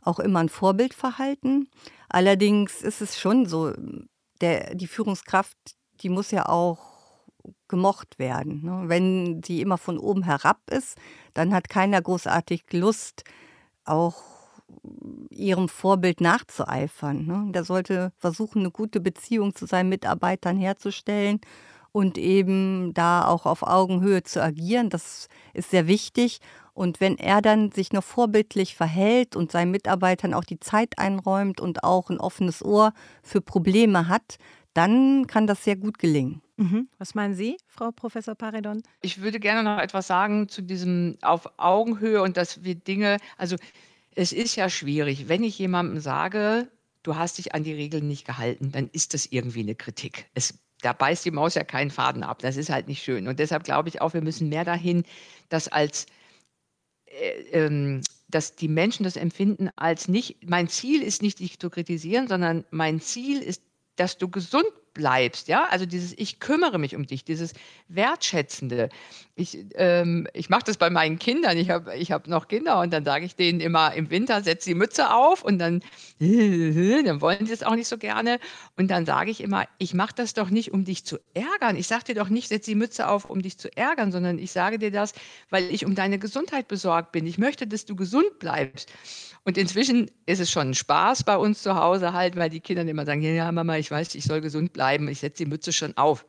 auch 0.01 0.19
immer 0.19 0.39
ein 0.39 0.49
Vorbildverhalten. 0.49 1.69
Allerdings 2.09 2.81
ist 2.81 3.01
es 3.01 3.19
schon 3.19 3.45
so, 3.45 3.71
der, 4.41 4.73
die 4.73 4.87
Führungskraft, 4.87 5.55
die 6.01 6.09
muss 6.09 6.31
ja 6.31 6.49
auch 6.49 6.79
gemocht 7.67 8.17
werden. 8.17 8.63
Ne? 8.63 8.83
Wenn 8.87 9.43
sie 9.43 9.61
immer 9.61 9.77
von 9.77 9.99
oben 9.99 10.23
herab 10.23 10.59
ist, 10.71 10.97
dann 11.35 11.53
hat 11.53 11.69
keiner 11.69 12.01
großartig 12.01 12.63
Lust, 12.73 13.23
auch 13.85 14.23
ihrem 15.29 15.69
Vorbild 15.69 16.19
nachzueifern. 16.19 17.27
Ne? 17.27 17.51
Der 17.51 17.63
sollte 17.63 18.11
versuchen, 18.17 18.61
eine 18.61 18.71
gute 18.71 18.99
Beziehung 18.99 19.53
zu 19.53 19.67
seinen 19.67 19.89
Mitarbeitern 19.89 20.57
herzustellen 20.57 21.41
und 21.91 22.17
eben 22.17 22.93
da 22.93 23.25
auch 23.25 23.45
auf 23.45 23.63
Augenhöhe 23.63 24.23
zu 24.23 24.41
agieren. 24.41 24.89
Das 24.89 25.27
ist 25.53 25.71
sehr 25.71 25.87
wichtig. 25.87 26.39
Und 26.73 27.01
wenn 27.01 27.17
er 27.17 27.41
dann 27.41 27.71
sich 27.71 27.91
noch 27.91 28.03
vorbildlich 28.03 28.75
verhält 28.75 29.35
und 29.35 29.51
seinen 29.51 29.71
Mitarbeitern 29.71 30.33
auch 30.33 30.45
die 30.45 30.59
Zeit 30.59 30.97
einräumt 30.97 31.59
und 31.59 31.83
auch 31.83 32.09
ein 32.09 32.19
offenes 32.19 32.63
Ohr 32.63 32.93
für 33.23 33.41
Probleme 33.41 34.07
hat, 34.07 34.37
dann 34.73 35.27
kann 35.27 35.47
das 35.47 35.63
sehr 35.63 35.75
gut 35.75 35.99
gelingen. 35.99 36.41
Mhm. 36.55 36.87
Was 36.97 37.13
meinen 37.13 37.33
Sie, 37.33 37.57
Frau 37.67 37.91
Professor 37.91 38.35
Paredon? 38.35 38.83
Ich 39.01 39.21
würde 39.21 39.39
gerne 39.39 39.63
noch 39.63 39.79
etwas 39.81 40.07
sagen 40.07 40.47
zu 40.47 40.61
diesem 40.61 41.17
auf 41.21 41.49
Augenhöhe 41.57 42.21
und 42.21 42.37
dass 42.37 42.63
wir 42.63 42.75
Dinge, 42.75 43.17
also 43.37 43.57
es 44.15 44.31
ist 44.31 44.55
ja 44.55 44.69
schwierig, 44.69 45.27
wenn 45.27 45.43
ich 45.43 45.57
jemandem 45.57 45.99
sage, 45.99 46.69
du 47.03 47.15
hast 47.15 47.37
dich 47.37 47.53
an 47.53 47.63
die 47.63 47.73
Regeln 47.73 48.07
nicht 48.07 48.25
gehalten, 48.25 48.71
dann 48.71 48.89
ist 48.91 49.13
das 49.13 49.25
irgendwie 49.25 49.61
eine 49.61 49.75
Kritik. 49.75 50.29
Es, 50.33 50.59
da 50.81 50.93
beißt 50.93 51.25
die 51.25 51.31
Maus 51.31 51.55
ja 51.55 51.63
keinen 51.63 51.91
Faden 51.91 52.23
ab. 52.23 52.39
Das 52.39 52.57
ist 52.57 52.69
halt 52.69 52.87
nicht 52.87 53.03
schön. 53.03 53.27
Und 53.27 53.39
deshalb 53.39 53.63
glaube 53.63 53.89
ich 53.89 54.01
auch, 54.01 54.13
wir 54.13 54.21
müssen 54.21 54.49
mehr 54.49 54.65
dahin, 54.65 55.03
dass 55.49 55.67
als 55.67 56.07
äh, 57.05 57.41
ähm, 57.51 58.01
dass 58.29 58.55
die 58.55 58.67
Menschen 58.67 59.03
das 59.03 59.17
empfinden 59.17 59.69
als 59.75 60.07
nicht, 60.07 60.49
mein 60.49 60.69
Ziel 60.69 61.03
ist 61.03 61.21
nicht, 61.21 61.39
dich 61.39 61.59
zu 61.59 61.69
kritisieren, 61.69 62.27
sondern 62.27 62.65
mein 62.71 63.01
Ziel 63.01 63.41
ist, 63.41 63.61
dass 63.97 64.17
du 64.17 64.29
gesund 64.29 64.65
bleibst, 64.93 65.47
ja? 65.47 65.67
Also 65.69 65.85
dieses 65.85 66.13
ich 66.17 66.39
kümmere 66.39 66.77
mich 66.77 66.95
um 66.95 67.05
dich, 67.05 67.23
dieses 67.23 67.53
Wertschätzende. 67.87 68.89
Ich, 69.35 69.57
ähm, 69.75 70.27
ich 70.33 70.49
mache 70.49 70.63
das 70.65 70.77
bei 70.77 70.89
meinen 70.89 71.19
Kindern. 71.19 71.57
Ich 71.57 71.69
habe 71.69 71.95
ich 71.95 72.11
hab 72.11 72.27
noch 72.27 72.47
Kinder 72.47 72.79
und 72.79 72.91
dann 72.91 73.05
sage 73.05 73.25
ich 73.25 73.35
denen 73.35 73.59
immer 73.59 73.93
im 73.93 74.09
Winter, 74.09 74.43
setz 74.43 74.65
die 74.65 74.75
Mütze 74.75 75.13
auf 75.13 75.43
und 75.43 75.59
dann, 75.59 75.81
dann 76.19 77.21
wollen 77.21 77.45
sie 77.45 77.53
es 77.53 77.63
auch 77.63 77.75
nicht 77.75 77.87
so 77.87 77.97
gerne. 77.97 78.39
Und 78.77 78.89
dann 78.89 79.05
sage 79.05 79.31
ich 79.31 79.41
immer, 79.41 79.65
ich 79.77 79.93
mache 79.93 80.13
das 80.15 80.33
doch 80.33 80.49
nicht, 80.49 80.71
um 80.71 80.85
dich 80.85 81.05
zu 81.05 81.17
ärgern. 81.33 81.75
Ich 81.75 81.87
sage 81.87 82.05
dir 82.05 82.15
doch 82.15 82.29
nicht, 82.29 82.49
setz 82.49 82.65
die 82.65 82.75
Mütze 82.75 83.07
auf, 83.07 83.29
um 83.29 83.41
dich 83.41 83.57
zu 83.57 83.75
ärgern, 83.75 84.11
sondern 84.11 84.37
ich 84.39 84.51
sage 84.51 84.77
dir 84.79 84.91
das, 84.91 85.13
weil 85.49 85.71
ich 85.71 85.85
um 85.85 85.95
deine 85.95 86.19
Gesundheit 86.19 86.67
besorgt 86.67 87.11
bin. 87.11 87.25
Ich 87.25 87.37
möchte, 87.37 87.67
dass 87.67 87.85
du 87.85 87.95
gesund 87.95 88.39
bleibst. 88.39 88.91
Und 89.43 89.57
inzwischen 89.57 90.11
ist 90.27 90.39
es 90.39 90.51
schon 90.51 90.69
ein 90.69 90.73
Spaß 90.75 91.23
bei 91.23 91.35
uns 91.35 91.63
zu 91.63 91.75
Hause 91.75 92.13
halt, 92.13 92.35
weil 92.35 92.51
die 92.51 92.59
Kinder 92.59 92.83
immer 92.83 93.05
sagen, 93.05 93.21
ja, 93.23 93.51
Mama, 93.51 93.77
ich 93.77 93.89
weiß, 93.89 94.13
ich 94.13 94.23
soll 94.23 94.39
gesund 94.39 94.71
bleiben, 94.71 94.80
ich 95.09 95.19
setze 95.19 95.43
die 95.43 95.49
Mütze 95.49 95.71
schon 95.71 95.95
auf. 95.97 96.25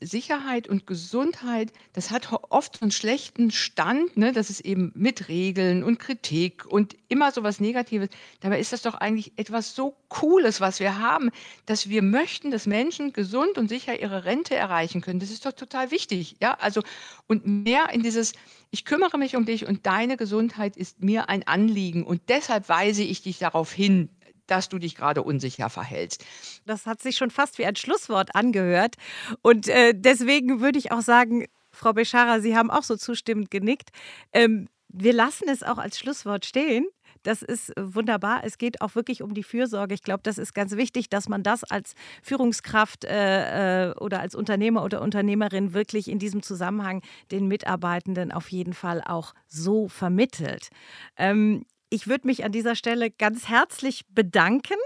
Sicherheit 0.00 0.68
und 0.68 0.86
Gesundheit, 0.86 1.72
das 1.92 2.10
hat 2.10 2.30
oft 2.50 2.82
einen 2.82 2.90
schlechten 2.90 3.50
Stand, 3.50 4.16
ne? 4.16 4.32
das 4.32 4.50
ist 4.50 4.60
eben 4.60 4.92
mit 4.94 5.28
Regeln 5.28 5.82
und 5.82 5.98
Kritik 5.98 6.66
und 6.66 6.96
immer 7.08 7.32
so 7.32 7.42
was 7.42 7.60
Negatives. 7.60 8.08
Dabei 8.40 8.60
ist 8.60 8.72
das 8.72 8.82
doch 8.82 8.94
eigentlich 8.94 9.32
etwas 9.36 9.74
so 9.74 9.96
Cooles, 10.08 10.60
was 10.60 10.80
wir 10.80 10.98
haben, 10.98 11.30
dass 11.64 11.88
wir 11.88 12.02
möchten, 12.02 12.50
dass 12.50 12.66
Menschen 12.66 13.12
gesund 13.12 13.56
und 13.56 13.68
sicher 13.68 13.98
ihre 13.98 14.24
Rente 14.24 14.54
erreichen 14.54 15.00
können. 15.00 15.20
Das 15.20 15.30
ist 15.30 15.46
doch 15.46 15.52
total 15.52 15.90
wichtig, 15.90 16.36
ja? 16.40 16.54
Also 16.60 16.82
und 17.26 17.46
mehr 17.46 17.90
in 17.90 18.02
dieses 18.02 18.32
ich 18.70 18.84
kümmere 18.84 19.18
mich 19.18 19.36
um 19.36 19.46
dich 19.46 19.66
und 19.66 19.86
deine 19.86 20.16
Gesundheit 20.16 20.76
ist 20.76 21.00
mir 21.00 21.28
ein 21.28 21.46
Anliegen 21.46 22.04
und 22.04 22.22
deshalb 22.28 22.68
weise 22.68 23.04
ich 23.04 23.22
dich 23.22 23.38
darauf 23.38 23.72
hin, 23.72 24.10
dass 24.46 24.68
du 24.68 24.78
dich 24.78 24.94
gerade 24.94 25.22
unsicher 25.22 25.70
verhältst. 25.70 26.24
Das 26.66 26.86
hat 26.86 27.02
sich 27.02 27.16
schon 27.16 27.30
fast 27.30 27.58
wie 27.58 27.66
ein 27.66 27.76
Schlusswort 27.76 28.34
angehört. 28.34 28.96
Und 29.42 29.68
äh, 29.68 29.92
deswegen 29.94 30.60
würde 30.60 30.78
ich 30.78 30.92
auch 30.92 31.02
sagen, 31.02 31.46
Frau 31.70 31.92
Beschara, 31.92 32.40
Sie 32.40 32.56
haben 32.56 32.70
auch 32.70 32.84
so 32.84 32.96
zustimmend 32.96 33.50
genickt. 33.50 33.90
Ähm, 34.32 34.68
wir 34.88 35.12
lassen 35.12 35.48
es 35.48 35.62
auch 35.62 35.78
als 35.78 35.98
Schlusswort 35.98 36.46
stehen. 36.46 36.86
Das 37.24 37.42
ist 37.42 37.72
wunderbar. 37.78 38.42
Es 38.44 38.58
geht 38.58 38.80
auch 38.82 38.94
wirklich 38.94 39.22
um 39.22 39.34
die 39.34 39.42
Fürsorge. 39.42 39.94
Ich 39.94 40.02
glaube, 40.02 40.20
das 40.22 40.38
ist 40.38 40.54
ganz 40.54 40.76
wichtig, 40.76 41.08
dass 41.08 41.28
man 41.28 41.42
das 41.42 41.64
als 41.64 41.94
Führungskraft 42.22 43.04
äh, 43.04 43.88
äh, 43.88 43.94
oder 43.96 44.20
als 44.20 44.34
Unternehmer 44.34 44.84
oder 44.84 45.00
Unternehmerin 45.00 45.72
wirklich 45.72 46.08
in 46.08 46.18
diesem 46.18 46.42
Zusammenhang 46.42 47.02
den 47.30 47.48
Mitarbeitenden 47.48 48.30
auf 48.30 48.50
jeden 48.50 48.74
Fall 48.74 49.02
auch 49.02 49.34
so 49.48 49.88
vermittelt. 49.88 50.68
Ähm, 51.16 51.64
ich 51.94 52.08
würde 52.08 52.26
mich 52.26 52.44
an 52.44 52.50
dieser 52.50 52.74
Stelle 52.74 53.10
ganz 53.10 53.48
herzlich 53.48 54.04
bedanken 54.08 54.76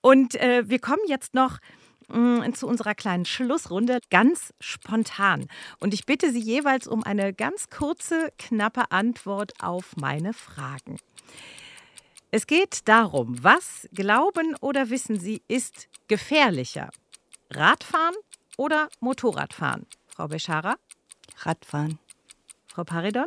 und 0.00 0.34
äh, 0.36 0.66
wir 0.66 0.78
kommen 0.78 1.02
jetzt 1.06 1.34
noch 1.34 1.58
mm, 2.08 2.40
zu 2.54 2.66
unserer 2.66 2.94
kleinen 2.94 3.26
Schlussrunde 3.26 3.98
ganz 4.10 4.54
spontan. 4.60 5.46
Und 5.78 5.92
ich 5.92 6.06
bitte 6.06 6.32
Sie 6.32 6.40
jeweils 6.40 6.88
um 6.88 7.04
eine 7.04 7.34
ganz 7.34 7.68
kurze, 7.68 8.32
knappe 8.38 8.90
Antwort 8.90 9.52
auf 9.60 9.94
meine 9.96 10.32
Fragen. 10.32 10.96
Es 12.30 12.46
geht 12.46 12.88
darum, 12.88 13.44
was 13.44 13.86
glauben 13.92 14.56
oder 14.60 14.88
wissen 14.88 15.20
Sie 15.20 15.42
ist 15.46 15.88
gefährlicher? 16.08 16.88
Radfahren 17.50 18.14
oder 18.56 18.88
Motorradfahren? 19.00 19.86
Frau 20.08 20.28
Beschara? 20.28 20.76
Radfahren. 21.40 21.98
Frau 22.68 22.84
Paridon? 22.84 23.26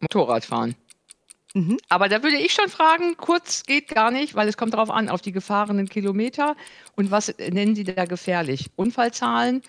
Motorradfahren. 0.00 0.74
Mhm. 1.56 1.78
Aber 1.88 2.10
da 2.10 2.22
würde 2.22 2.36
ich 2.36 2.52
schon 2.52 2.68
fragen, 2.68 3.16
kurz 3.16 3.62
geht 3.62 3.88
gar 3.88 4.10
nicht, 4.10 4.34
weil 4.34 4.46
es 4.46 4.58
kommt 4.58 4.74
darauf 4.74 4.90
an, 4.90 5.08
auf 5.08 5.22
die 5.22 5.32
gefahrenen 5.32 5.88
Kilometer 5.88 6.54
und 6.96 7.10
was 7.10 7.34
nennen 7.38 7.74
Sie 7.74 7.84
da 7.84 8.04
gefährlich? 8.04 8.70
Unfallzahlen, 8.76 9.62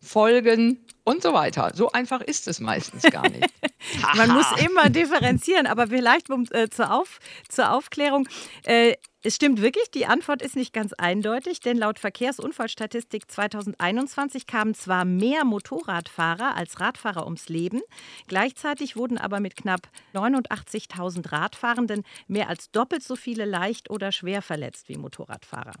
Folgen 0.00 0.86
und 1.02 1.20
so 1.20 1.34
weiter. 1.34 1.72
So 1.74 1.90
einfach 1.90 2.20
ist 2.20 2.46
es 2.46 2.60
meistens 2.60 3.02
gar 3.02 3.28
nicht. 3.28 3.52
Man 4.16 4.30
muss 4.30 4.46
immer 4.64 4.88
differenzieren, 4.88 5.66
aber 5.66 5.88
vielleicht 5.88 6.30
um, 6.30 6.46
äh, 6.52 6.68
zur, 6.68 6.92
Auf, 6.92 7.18
zur 7.48 7.72
Aufklärung. 7.72 8.28
Äh, 8.62 8.94
es 9.24 9.36
stimmt 9.36 9.62
wirklich, 9.62 9.88
die 9.92 10.06
Antwort 10.06 10.42
ist 10.42 10.56
nicht 10.56 10.72
ganz 10.72 10.92
eindeutig, 10.94 11.60
denn 11.60 11.76
laut 11.76 12.00
Verkehrsunfallstatistik 12.00 13.30
2021 13.30 14.48
kamen 14.48 14.74
zwar 14.74 15.04
mehr 15.04 15.44
Motorradfahrer 15.44 16.56
als 16.56 16.80
Radfahrer 16.80 17.24
ums 17.24 17.48
Leben, 17.48 17.82
gleichzeitig 18.26 18.96
wurden 18.96 19.18
aber 19.18 19.38
mit 19.38 19.54
knapp 19.54 19.88
89.000 20.14 21.30
Radfahrenden 21.30 22.02
mehr 22.26 22.48
als 22.48 22.72
doppelt 22.72 23.04
so 23.04 23.14
viele 23.14 23.44
leicht 23.44 23.90
oder 23.90 24.10
schwer 24.10 24.42
verletzt 24.42 24.88
wie 24.88 24.96
Motorradfahrer. 24.96 25.74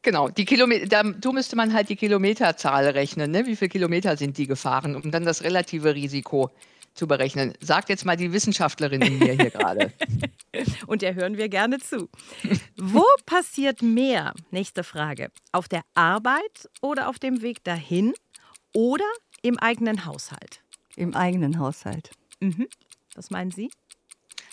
Genau, 0.00 0.28
die 0.28 0.44
Kilometer, 0.44 0.86
da 0.86 1.32
müsste 1.32 1.56
man 1.56 1.74
halt 1.74 1.90
die 1.90 1.96
Kilometerzahl 1.96 2.86
rechnen. 2.88 3.30
Ne? 3.30 3.44
Wie 3.44 3.56
viele 3.56 3.68
Kilometer 3.68 4.16
sind 4.16 4.38
die 4.38 4.46
gefahren, 4.46 4.96
um 4.96 5.10
dann 5.10 5.24
das 5.24 5.42
relative 5.42 5.94
Risiko 5.94 6.48
zu 6.48 6.75
berechnen. 7.04 7.52
Sagt 7.60 7.90
jetzt 7.90 8.04
mal 8.06 8.16
die 8.16 8.32
Wissenschaftlerin 8.32 9.02
in 9.02 9.18
mir 9.18 9.34
hier 9.34 9.50
gerade. 9.50 9.92
Und 10.86 11.02
der 11.02 11.14
hören 11.14 11.36
wir 11.36 11.48
gerne 11.48 11.78
zu. 11.78 12.08
Wo 12.76 13.04
passiert 13.26 13.82
mehr? 13.82 14.32
Nächste 14.50 14.82
Frage. 14.82 15.30
Auf 15.52 15.68
der 15.68 15.82
Arbeit 15.94 16.70
oder 16.80 17.08
auf 17.08 17.18
dem 17.18 17.42
Weg 17.42 17.62
dahin 17.64 18.14
oder 18.72 19.04
im 19.42 19.58
eigenen 19.58 20.06
Haushalt? 20.06 20.62
Im 20.96 21.14
eigenen 21.14 21.58
Haushalt. 21.58 22.10
Mhm. 22.40 22.68
Was 23.14 23.30
meinen 23.30 23.50
Sie? 23.50 23.70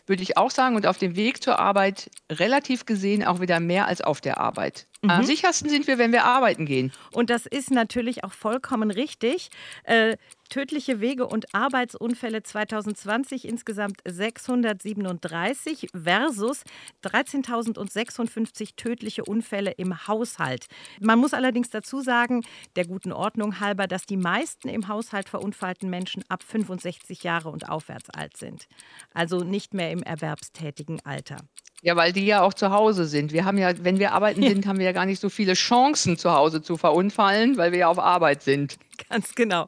Würde 0.05 0.23
ich 0.23 0.37
auch 0.37 0.51
sagen. 0.51 0.75
Und 0.75 0.85
auf 0.85 0.97
dem 0.97 1.15
Weg 1.15 1.41
zur 1.41 1.59
Arbeit 1.59 2.11
relativ 2.29 2.85
gesehen 2.85 3.23
auch 3.23 3.39
wieder 3.39 3.59
mehr 3.59 3.87
als 3.87 4.01
auf 4.01 4.19
der 4.19 4.37
Arbeit. 4.39 4.87
Mhm. 5.03 5.09
Am 5.09 5.23
sichersten 5.23 5.69
sind 5.69 5.85
wir, 5.87 5.97
wenn 5.97 6.13
wir 6.13 6.23
arbeiten 6.23 6.65
gehen. 6.65 6.93
Und 7.11 7.29
das 7.29 7.45
ist 7.45 7.71
natürlich 7.71 8.23
auch 8.23 8.31
vollkommen 8.31 8.89
richtig. 8.89 9.49
Äh, 9.83 10.15
tödliche 10.49 11.01
Wege- 11.01 11.27
und 11.27 11.53
Arbeitsunfälle 11.53 12.41
2020 12.43 13.45
insgesamt 13.45 14.01
637 14.05 15.89
versus 15.93 16.63
13.056 17.03 18.75
tödliche 18.77 19.25
Unfälle 19.25 19.71
im 19.71 20.07
Haushalt. 20.07 20.67
Man 21.01 21.19
muss 21.19 21.33
allerdings 21.33 21.69
dazu 21.69 22.01
sagen, 22.01 22.41
der 22.75 22.85
guten 22.85 23.11
Ordnung 23.11 23.59
halber, 23.59 23.87
dass 23.87 24.05
die 24.05 24.17
meisten 24.17 24.69
im 24.69 24.87
Haushalt 24.87 25.27
verunfallten 25.27 25.89
Menschen 25.89 26.23
ab 26.29 26.43
65 26.43 27.23
Jahre 27.23 27.49
und 27.49 27.67
aufwärts 27.67 28.09
alt 28.09 28.37
sind. 28.37 28.67
Also 29.13 29.43
nicht 29.43 29.73
mehr 29.73 29.91
im 29.91 30.03
erwerbstätigen 30.03 31.01
Alter. 31.03 31.37
Ja, 31.83 31.97
weil 31.97 32.13
die 32.13 32.25
ja 32.25 32.41
auch 32.41 32.53
zu 32.53 32.71
Hause 32.71 33.05
sind. 33.05 33.33
Wir 33.33 33.43
haben 33.43 33.57
ja, 33.57 33.73
wenn 33.83 33.99
wir 33.99 34.13
arbeiten 34.13 34.41
sind, 34.41 34.65
haben 34.67 34.79
wir 34.79 34.85
ja 34.85 34.93
gar 34.93 35.05
nicht 35.05 35.19
so 35.19 35.27
viele 35.27 35.53
Chancen, 35.53 36.17
zu 36.17 36.31
Hause 36.31 36.61
zu 36.61 36.77
verunfallen, 36.77 37.57
weil 37.57 37.73
wir 37.73 37.79
ja 37.79 37.87
auf 37.89 37.99
Arbeit 37.99 38.41
sind. 38.41 38.77
Ganz 39.09 39.35
genau. 39.35 39.67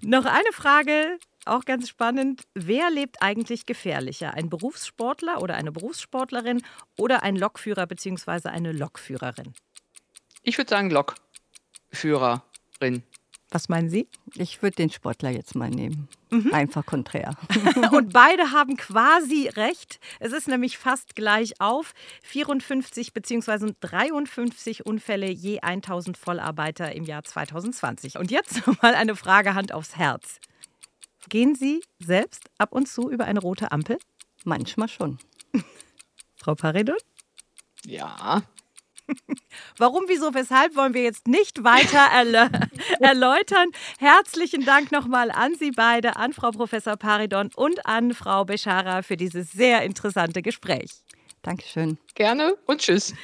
Noch 0.00 0.26
eine 0.26 0.52
Frage, 0.52 1.18
auch 1.44 1.64
ganz 1.64 1.88
spannend. 1.88 2.42
Wer 2.54 2.88
lebt 2.90 3.20
eigentlich 3.20 3.66
gefährlicher? 3.66 4.34
Ein 4.34 4.48
Berufssportler 4.48 5.42
oder 5.42 5.56
eine 5.56 5.72
Berufssportlerin 5.72 6.62
oder 6.96 7.24
ein 7.24 7.34
Lokführer 7.34 7.88
bzw. 7.88 8.50
eine 8.50 8.70
Lokführerin? 8.70 9.54
Ich 10.44 10.56
würde 10.56 10.70
sagen 10.70 10.90
Lokführerin. 10.90 13.02
Was 13.54 13.68
meinen 13.68 13.88
Sie? 13.88 14.08
Ich 14.34 14.62
würde 14.62 14.74
den 14.74 14.90
Sportler 14.90 15.30
jetzt 15.30 15.54
mal 15.54 15.70
nehmen. 15.70 16.08
Mhm. 16.30 16.52
Einfach 16.52 16.84
konträr. 16.84 17.36
Und 17.92 18.12
beide 18.12 18.50
haben 18.50 18.76
quasi 18.76 19.46
recht. 19.46 20.00
Es 20.18 20.32
ist 20.32 20.48
nämlich 20.48 20.76
fast 20.76 21.14
gleich 21.14 21.60
auf. 21.60 21.94
54 22.24 23.12
bzw. 23.12 23.74
53 23.78 24.84
Unfälle 24.84 25.30
je 25.30 25.60
1000 25.60 26.18
Vollarbeiter 26.18 26.96
im 26.96 27.04
Jahr 27.04 27.22
2020. 27.22 28.18
Und 28.18 28.32
jetzt 28.32 28.66
mal 28.82 28.96
eine 28.96 29.14
Frage 29.14 29.54
Hand 29.54 29.72
aufs 29.72 29.94
Herz. 29.94 30.40
Gehen 31.28 31.54
Sie 31.54 31.80
selbst 32.00 32.50
ab 32.58 32.72
und 32.72 32.88
zu 32.88 33.08
über 33.08 33.24
eine 33.24 33.38
rote 33.38 33.70
Ampel? 33.70 33.98
Manchmal 34.42 34.88
schon. 34.88 35.18
Frau 36.34 36.56
Paredon? 36.56 36.96
Ja, 37.86 38.42
Warum, 39.78 40.04
wieso, 40.08 40.34
weshalb 40.34 40.76
wollen 40.76 40.94
wir 40.94 41.02
jetzt 41.02 41.28
nicht 41.28 41.64
weiter 41.64 41.98
erläutern. 43.00 43.68
Herzlichen 43.98 44.64
Dank 44.64 44.92
nochmal 44.92 45.30
an 45.30 45.54
Sie 45.56 45.70
beide, 45.70 46.16
an 46.16 46.32
Frau 46.32 46.50
Professor 46.50 46.96
Paridon 46.96 47.50
und 47.54 47.86
an 47.86 48.14
Frau 48.14 48.44
Beschara 48.44 49.02
für 49.02 49.16
dieses 49.16 49.52
sehr 49.52 49.82
interessante 49.82 50.42
Gespräch. 50.42 50.90
Dankeschön. 51.42 51.98
Gerne 52.14 52.56
und 52.66 52.80
tschüss. 52.80 53.14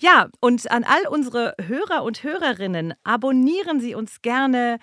Ja, 0.00 0.28
und 0.40 0.70
an 0.70 0.84
all 0.84 1.06
unsere 1.08 1.54
Hörer 1.60 2.02
und 2.04 2.22
Hörerinnen, 2.22 2.94
abonnieren 3.04 3.80
Sie 3.80 3.94
uns 3.94 4.22
gerne 4.22 4.78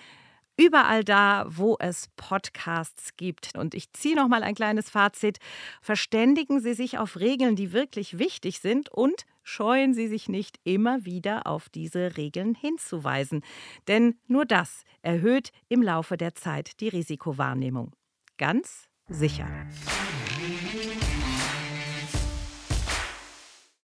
überall 0.58 1.04
da, 1.04 1.46
wo 1.48 1.76
es 1.78 2.08
Podcasts 2.16 3.16
gibt. 3.16 3.56
Und 3.56 3.74
ich 3.74 3.92
ziehe 3.92 4.16
noch 4.16 4.28
mal 4.28 4.42
ein 4.42 4.54
kleines 4.54 4.90
Fazit. 4.90 5.38
Verständigen 5.80 6.60
Sie 6.60 6.74
sich 6.74 6.98
auf 6.98 7.18
Regeln, 7.18 7.56
die 7.56 7.72
wirklich 7.72 8.18
wichtig 8.18 8.60
sind 8.60 8.90
und 8.90 9.24
scheuen 9.42 9.94
Sie 9.94 10.08
sich 10.08 10.28
nicht 10.28 10.58
immer 10.64 11.04
wieder 11.04 11.46
auf 11.46 11.68
diese 11.68 12.16
Regeln 12.16 12.54
hinzuweisen. 12.54 13.42
Denn 13.86 14.18
nur 14.26 14.44
das 14.44 14.82
erhöht 15.00 15.52
im 15.68 15.82
Laufe 15.82 16.16
der 16.16 16.34
Zeit 16.34 16.80
die 16.80 16.88
Risikowahrnehmung. 16.88 17.92
Ganz 18.36 18.88
sicher. 19.08 19.48